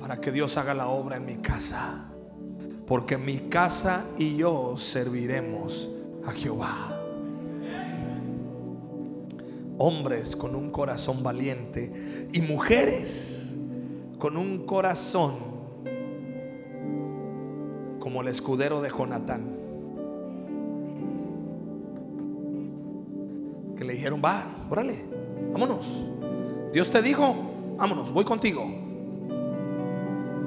para 0.00 0.20
que 0.20 0.32
Dios 0.32 0.56
haga 0.56 0.74
la 0.74 0.88
obra 0.88 1.16
en 1.16 1.24
mi 1.24 1.36
casa. 1.36 2.06
Porque 2.86 3.16
mi 3.16 3.38
casa 3.48 4.04
y 4.18 4.36
yo 4.36 4.76
serviremos 4.76 5.88
a 6.26 6.32
Jehová. 6.32 6.91
Hombres 9.84 10.36
con 10.36 10.54
un 10.54 10.70
corazón 10.70 11.24
valiente 11.24 12.28
y 12.32 12.40
mujeres 12.40 13.50
con 14.16 14.36
un 14.36 14.64
corazón 14.64 15.34
como 17.98 18.22
el 18.22 18.28
escudero 18.28 18.80
de 18.80 18.90
Jonatán. 18.90 19.42
Que 23.76 23.82
le 23.82 23.94
dijeron, 23.94 24.22
va, 24.24 24.44
órale, 24.70 25.04
vámonos. 25.52 25.88
Dios 26.72 26.88
te 26.88 27.02
dijo, 27.02 27.34
vámonos, 27.76 28.12
voy 28.12 28.24
contigo. 28.24 28.64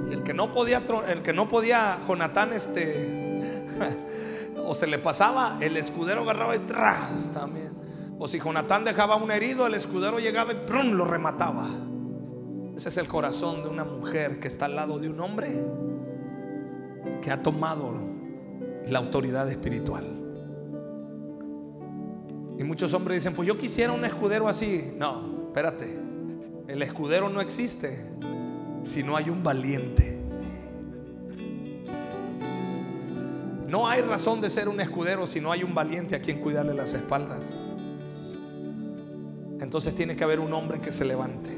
Y 0.10 0.14
el 0.14 0.24
que 0.24 0.34
no 0.34 0.54
podía, 0.54 0.82
el 1.10 1.22
que 1.22 1.34
no 1.34 1.50
podía, 1.50 1.98
Jonatán, 2.08 2.54
este, 2.54 3.62
o 4.66 4.74
se 4.74 4.88
le 4.88 4.98
pasaba, 4.98 5.58
el 5.60 5.76
escudero 5.76 6.22
agarraba 6.22 6.56
y 6.56 6.60
tras 6.60 7.34
también. 7.34 7.65
O 8.18 8.28
si 8.28 8.40
Jonatán 8.40 8.86
dejaba 8.86 9.16
un 9.18 9.32
herido, 9.32 9.68
el 9.68 9.74
escudero 9.74 10.20
llegaba 10.20 10.54
y 10.54 10.84
lo 10.92 11.06
remataba. 11.06 11.68
Ese 12.76 12.90
es 12.90 12.98
el 12.98 13.08
corazón 13.08 13.64
de 13.64 13.70
una 13.70 13.84
mujer 13.84 14.40
que 14.40 14.48
está 14.48 14.66
al 14.66 14.76
lado 14.76 15.00
de 15.00 15.10
un 15.10 15.20
hombre 15.20 15.50
que 17.22 17.32
ha 17.32 17.42
tomado 17.42 17.94
la 18.88 19.00
autoridad 19.00 19.50
espiritual. 19.50 20.06
Y 22.58 22.64
muchos 22.64 22.94
hombres 22.94 23.18
dicen, 23.18 23.34
pues 23.34 23.48
yo 23.48 23.58
quisiera 23.58 23.92
un 23.92 24.06
escudero 24.06 24.48
así. 24.48 24.94
No, 24.98 25.48
espérate. 25.48 25.98
El 26.68 26.82
escudero 26.82 27.30
no 27.30 27.42
existe 27.42 28.06
si 28.84 29.04
no 29.04 29.18
hay 29.18 29.30
un 29.30 29.44
valiente. 29.44 30.18
No 33.68 33.88
hay 33.88 34.02
razón 34.02 34.40
de 34.40 34.50
ser 34.50 34.70
un 34.70 34.80
escudero 34.80 35.28
si 35.28 35.42
no 35.42 35.52
hay 35.52 35.64
un 35.64 35.74
valiente 35.74 36.16
a 36.16 36.22
quien 36.22 36.40
cuidarle 36.40 36.74
las 36.74 36.94
espaldas. 36.94 37.46
Entonces 39.60 39.96
tiene 39.96 40.16
que 40.16 40.24
haber 40.24 40.40
un 40.40 40.54
hombre 40.54 40.80
que 40.80 40.92
se 40.92 41.06
levante. 41.06 41.52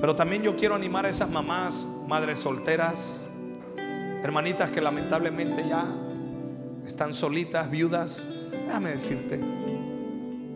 Pero 0.00 0.16
también 0.16 0.42
yo 0.42 0.56
quiero 0.56 0.74
animar 0.74 1.06
a 1.06 1.08
esas 1.08 1.30
mamás, 1.30 1.86
madres 2.08 2.40
solteras, 2.40 3.20
hermanitas 4.22 4.70
que 4.70 4.80
lamentablemente 4.80 5.64
ya 5.68 5.84
están 6.86 7.14
solitas, 7.14 7.70
viudas. 7.70 8.22
Déjame 8.66 8.90
decirte, 8.90 9.40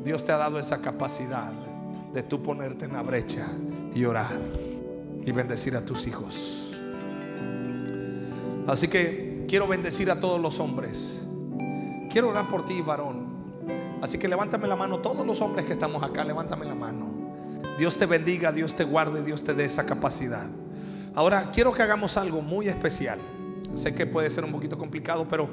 Dios 0.04 0.24
te 0.24 0.32
ha 0.32 0.36
dado 0.36 0.58
esa 0.58 0.80
capacidad 0.80 1.52
de 2.12 2.22
tú 2.22 2.42
ponerte 2.42 2.86
en 2.86 2.92
la 2.92 3.02
brecha 3.02 3.46
y 3.94 4.04
orar 4.04 4.38
y 5.24 5.32
bendecir 5.32 5.76
a 5.76 5.84
tus 5.84 6.06
hijos. 6.06 6.74
Así 8.66 8.88
que 8.88 9.44
quiero 9.48 9.68
bendecir 9.68 10.10
a 10.10 10.18
todos 10.18 10.40
los 10.40 10.58
hombres. 10.60 11.20
Quiero 12.10 12.30
orar 12.30 12.48
por 12.48 12.64
ti, 12.66 12.80
varón. 12.82 13.25
Así 14.02 14.18
que 14.18 14.28
levántame 14.28 14.68
la 14.68 14.76
mano, 14.76 14.98
todos 14.98 15.26
los 15.26 15.40
hombres 15.40 15.64
que 15.64 15.72
estamos 15.72 16.02
acá, 16.02 16.24
levántame 16.24 16.66
la 16.66 16.74
mano. 16.74 17.06
Dios 17.78 17.98
te 17.98 18.06
bendiga, 18.06 18.52
Dios 18.52 18.74
te 18.74 18.84
guarde, 18.84 19.22
Dios 19.22 19.44
te 19.44 19.54
dé 19.54 19.64
esa 19.64 19.84
capacidad. 19.84 20.46
Ahora 21.14 21.50
quiero 21.52 21.72
que 21.72 21.82
hagamos 21.82 22.16
algo 22.16 22.42
muy 22.42 22.68
especial. 22.68 23.18
Sé 23.74 23.94
que 23.94 24.06
puede 24.06 24.30
ser 24.30 24.44
un 24.44 24.52
poquito 24.52 24.78
complicado, 24.78 25.26
pero 25.28 25.50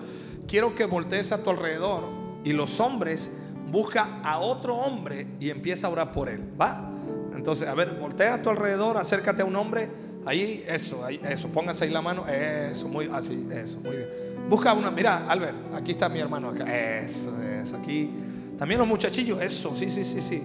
quiero 0.47 0.75
que 0.75 0.85
voltees 0.85 1.31
a 1.31 1.43
tu 1.43 1.49
alrededor 1.49 2.03
y 2.43 2.53
los 2.53 2.79
hombres 2.79 3.29
busca 3.71 4.21
a 4.23 4.39
otro 4.39 4.75
hombre 4.75 5.27
y 5.39 5.49
empieza 5.49 5.87
a 5.87 5.89
orar 5.89 6.11
por 6.11 6.29
él. 6.29 6.41
¿Va? 6.59 6.89
Entonces, 7.35 7.67
a 7.67 7.73
ver, 7.73 7.97
voltea 7.99 8.35
a 8.35 8.41
tu 8.41 8.49
alrededor, 8.49 8.97
acércate 8.97 9.41
a 9.41 9.45
un 9.45 9.55
hombre. 9.55 9.89
Ahí, 10.25 10.63
eso, 10.67 11.05
eso. 11.07 11.49
Póngase 11.49 11.83
ahí 11.85 11.91
la 11.91 12.01
mano. 12.01 12.25
Eso, 12.27 12.87
muy 12.87 13.09
así, 13.11 13.45
eso, 13.51 13.79
muy 13.81 13.97
bien. 13.97 14.09
Busca 14.49 14.73
una, 14.73 14.91
mira, 14.91 15.25
Albert, 15.27 15.57
aquí 15.73 15.91
está 15.91 16.07
mi 16.07 16.19
hermano 16.19 16.49
acá. 16.49 16.65
Eso, 16.99 17.33
eso, 17.41 17.75
aquí. 17.75 18.09
También 18.57 18.79
los 18.79 18.87
muchachillos, 18.87 19.41
eso, 19.41 19.75
sí, 19.77 19.91
sí, 19.91 20.05
sí, 20.05 20.21
sí. 20.21 20.43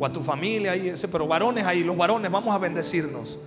O 0.00 0.06
a 0.06 0.12
tu 0.12 0.22
familia 0.22 0.72
ahí, 0.72 0.88
ese, 0.88 1.08
pero 1.08 1.26
varones 1.26 1.64
ahí, 1.64 1.84
los 1.84 1.96
varones, 1.96 2.30
vamos 2.30 2.54
a 2.54 2.58
bendecirnos. 2.58 3.38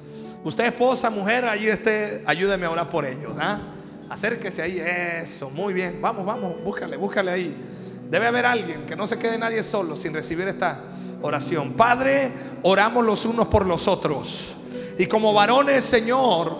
Usted, 0.43 0.65
esposa, 0.65 1.09
mujer, 1.09 1.45
ahí 1.45 1.67
esté, 1.67 2.21
ayúdeme 2.25 2.65
a 2.65 2.71
orar 2.71 2.89
por 2.89 3.05
ellos. 3.05 3.33
¿ah? 3.39 3.59
Acérquese 4.09 4.61
ahí, 4.61 4.79
eso, 4.79 5.49
muy 5.49 5.73
bien. 5.73 5.99
Vamos, 6.01 6.25
vamos, 6.25 6.63
búscale, 6.63 6.97
búscale 6.97 7.31
ahí. 7.31 7.55
Debe 8.09 8.27
haber 8.27 8.45
alguien 8.45 8.85
que 8.85 8.95
no 8.95 9.07
se 9.07 9.17
quede 9.17 9.37
nadie 9.37 9.63
solo 9.63 9.95
sin 9.95 10.13
recibir 10.13 10.47
esta 10.47 10.81
oración. 11.21 11.73
Padre, 11.73 12.31
oramos 12.61 13.03
los 13.03 13.25
unos 13.25 13.47
por 13.47 13.65
los 13.65 13.87
otros. 13.87 14.55
Y 14.97 15.07
como 15.07 15.33
varones, 15.33 15.83
Señor, 15.83 16.57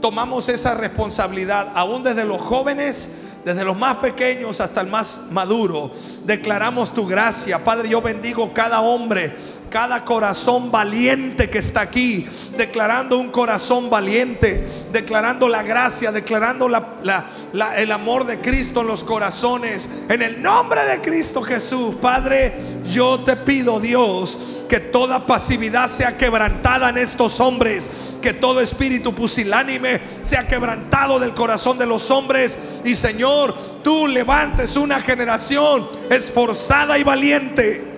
tomamos 0.00 0.48
esa 0.48 0.74
responsabilidad, 0.74 1.72
aún 1.74 2.02
desde 2.02 2.24
los 2.24 2.42
jóvenes, 2.42 3.10
desde 3.44 3.64
los 3.64 3.76
más 3.76 3.98
pequeños 3.98 4.60
hasta 4.60 4.80
el 4.80 4.88
más 4.88 5.26
maduro. 5.30 5.90
Declaramos 6.24 6.92
tu 6.94 7.06
gracia. 7.06 7.64
Padre, 7.64 7.88
yo 7.88 8.00
bendigo 8.00 8.52
cada 8.52 8.80
hombre, 8.80 9.34
cada 9.72 10.04
corazón 10.04 10.70
valiente 10.70 11.48
que 11.48 11.58
está 11.58 11.80
aquí, 11.80 12.26
declarando 12.58 13.16
un 13.16 13.30
corazón 13.30 13.88
valiente, 13.88 14.68
declarando 14.92 15.48
la 15.48 15.62
gracia, 15.62 16.12
declarando 16.12 16.68
el 16.68 17.90
amor 17.90 18.26
de 18.26 18.38
Cristo 18.38 18.82
en 18.82 18.86
los 18.88 19.02
corazones. 19.02 19.88
En 20.10 20.20
el 20.20 20.42
nombre 20.42 20.84
de 20.84 21.00
Cristo 21.00 21.40
Jesús, 21.40 21.94
Padre, 21.94 22.52
yo 22.86 23.20
te 23.20 23.34
pido, 23.34 23.80
Dios, 23.80 24.64
que 24.68 24.78
toda 24.78 25.26
pasividad 25.26 25.88
sea 25.88 26.18
quebrantada 26.18 26.90
en 26.90 26.98
estos 26.98 27.40
hombres, 27.40 27.90
que 28.20 28.34
todo 28.34 28.60
espíritu 28.60 29.14
pusilánime 29.14 30.00
sea 30.22 30.46
quebrantado 30.46 31.18
del 31.18 31.32
corazón 31.32 31.78
de 31.78 31.86
los 31.86 32.10
hombres. 32.10 32.58
Y 32.84 32.94
Señor, 32.94 33.54
tú 33.82 34.06
levantes 34.06 34.76
una 34.76 35.00
generación 35.00 35.88
esforzada 36.10 36.98
y 36.98 37.04
valiente 37.04 37.91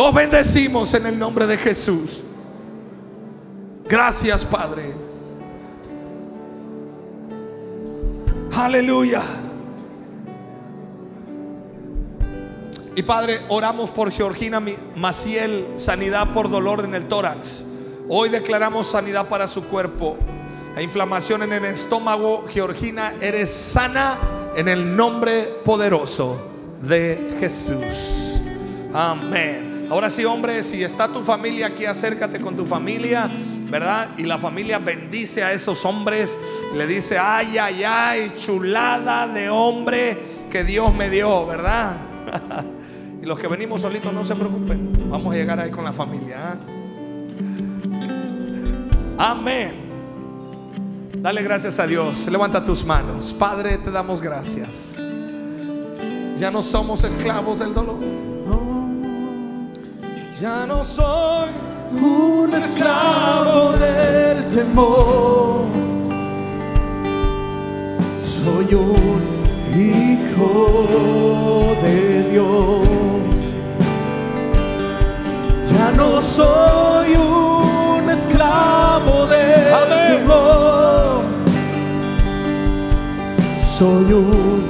Los 0.00 0.14
bendecimos 0.14 0.94
en 0.94 1.04
el 1.04 1.18
nombre 1.18 1.46
de 1.46 1.58
Jesús. 1.58 2.22
Gracias, 3.86 4.46
Padre. 4.46 4.94
Aleluya. 8.50 9.20
Y 12.96 13.02
Padre, 13.02 13.40
oramos 13.50 13.90
por 13.90 14.10
Georgina 14.10 14.62
Maciel, 14.96 15.66
sanidad 15.76 16.32
por 16.32 16.48
dolor 16.48 16.82
en 16.82 16.94
el 16.94 17.06
tórax. 17.06 17.66
Hoy 18.08 18.30
declaramos 18.30 18.90
sanidad 18.90 19.28
para 19.28 19.46
su 19.46 19.64
cuerpo. 19.64 20.16
La 20.76 20.80
inflamación 20.80 21.42
en 21.42 21.52
el 21.52 21.66
estómago, 21.66 22.46
Georgina, 22.48 23.12
eres 23.20 23.50
sana 23.50 24.16
en 24.56 24.66
el 24.66 24.96
nombre 24.96 25.56
poderoso 25.62 26.40
de 26.80 27.36
Jesús. 27.38 27.84
Amén. 28.94 29.69
Ahora 29.90 30.08
sí, 30.08 30.24
hombre, 30.24 30.62
si 30.62 30.84
está 30.84 31.08
tu 31.08 31.20
familia 31.22 31.66
aquí, 31.66 31.84
acércate 31.84 32.40
con 32.40 32.54
tu 32.54 32.64
familia, 32.64 33.28
¿verdad? 33.68 34.10
Y 34.16 34.22
la 34.22 34.38
familia 34.38 34.78
bendice 34.78 35.42
a 35.42 35.52
esos 35.52 35.84
hombres. 35.84 36.38
Le 36.76 36.86
dice, 36.86 37.18
ay, 37.18 37.58
ay, 37.58 37.82
ay, 37.82 38.32
chulada 38.36 39.26
de 39.26 39.50
hombre 39.50 40.16
que 40.48 40.62
Dios 40.62 40.94
me 40.94 41.10
dio, 41.10 41.44
¿verdad? 41.44 41.96
y 43.22 43.26
los 43.26 43.36
que 43.40 43.48
venimos 43.48 43.82
solitos, 43.82 44.12
no 44.12 44.24
se 44.24 44.36
preocupen. 44.36 45.10
Vamos 45.10 45.34
a 45.34 45.36
llegar 45.36 45.58
ahí 45.58 45.72
con 45.72 45.84
la 45.84 45.92
familia. 45.92 46.56
¿ah? 49.18 49.30
Amén. 49.32 49.74
Dale 51.16 51.42
gracias 51.42 51.80
a 51.80 51.86
Dios. 51.88 52.28
Levanta 52.28 52.64
tus 52.64 52.84
manos. 52.84 53.34
Padre, 53.36 53.78
te 53.78 53.90
damos 53.90 54.20
gracias. 54.20 54.94
Ya 56.38 56.52
no 56.52 56.62
somos 56.62 57.02
esclavos 57.02 57.58
del 57.58 57.74
dolor 57.74 57.98
ya 60.40 60.64
no 60.66 60.82
soy 60.82 61.50
un 61.92 62.54
esclavo 62.54 63.72
del 63.72 64.48
temor. 64.48 65.66
Soy 68.18 68.74
un 68.74 69.20
hijo 69.76 71.76
de 71.82 72.30
Dios. 72.30 73.38
Ya 75.74 75.92
no 75.94 76.22
soy 76.22 77.16
un 77.16 78.08
esclavo 78.08 79.26
del 79.26 79.88
temor. 80.08 81.24
soy 83.78 84.12
un 84.12 84.62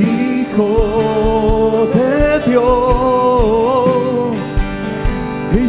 hijo 0.00 1.88
de 1.92 2.40
Dios. 2.50 3.03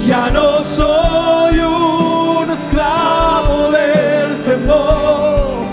Ya 0.07 0.29
no 0.29 0.63
soy 0.63 1.57
un 1.57 2.51
esclavo 2.51 3.71
del 3.71 4.39
temor. 4.43 5.65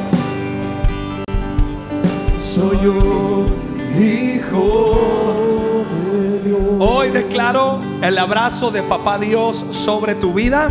Soy 2.43 2.87
un 2.87 3.93
hijo 3.95 5.85
de 6.11 6.39
Dios. 6.41 6.61
Hoy 6.81 7.11
declaro 7.11 7.83
el 8.03 8.17
abrazo 8.17 8.71
de 8.71 8.83
papá 8.83 9.19
Dios 9.19 9.67
sobre 9.71 10.15
tu 10.15 10.33
vida 10.33 10.71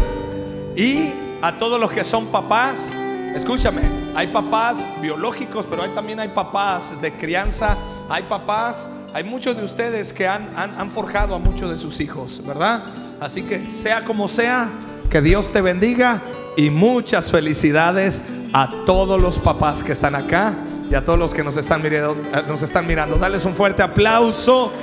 y 0.76 1.12
a 1.44 1.60
todos 1.60 1.80
los 1.80 1.92
que 1.92 2.04
son 2.04 2.28
papás. 2.28 2.92
Escúchame, 3.36 3.84
hay 4.16 4.28
papás 4.28 4.84
biológicos, 5.04 5.68
pero 5.70 5.84
hay, 5.84 5.92
también 5.92 6.20
hay 6.20 6.30
papás 6.30 7.00
de 7.00 7.14
crianza, 7.14 7.78
hay 8.10 8.24
papás, 8.24 8.88
hay 9.14 9.24
muchos 9.24 9.56
de 9.56 9.64
ustedes 9.64 10.12
que 10.12 10.28
han 10.28 10.90
forjado 10.90 11.36
a 11.36 11.38
muchos 11.38 11.70
de 11.70 11.78
sus 11.78 12.00
hijos, 12.00 12.42
¿verdad? 12.44 12.82
Así 13.22 13.44
que 13.44 13.64
sea 13.68 14.04
como 14.04 14.28
sea, 14.28 14.68
que 15.12 15.22
Dios 15.22 15.52
te 15.54 15.62
bendiga 15.62 16.20
y 16.58 16.72
muchas 16.72 17.30
felicidades 17.30 18.20
a 18.52 18.68
todos 18.88 19.22
los 19.22 19.38
papás 19.38 19.84
que 19.84 19.92
están 19.92 20.16
acá 20.16 20.56
y 20.90 20.96
a 20.96 21.06
todos 21.06 21.20
los 21.20 21.32
que 21.32 21.44
nos 21.44 21.56
están 21.56 21.84
mirando. 21.84 22.16
eh, 22.34 22.42
Nos 22.48 22.64
están 22.64 22.88
mirando. 22.88 23.18
Dales 23.18 23.46
un 23.46 23.54
fuerte 23.54 23.84
aplauso. 23.84 24.74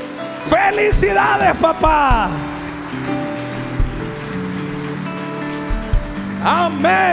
Felicidades, 0.47 1.53
papá. 1.57 2.28
Amén. 6.45 7.09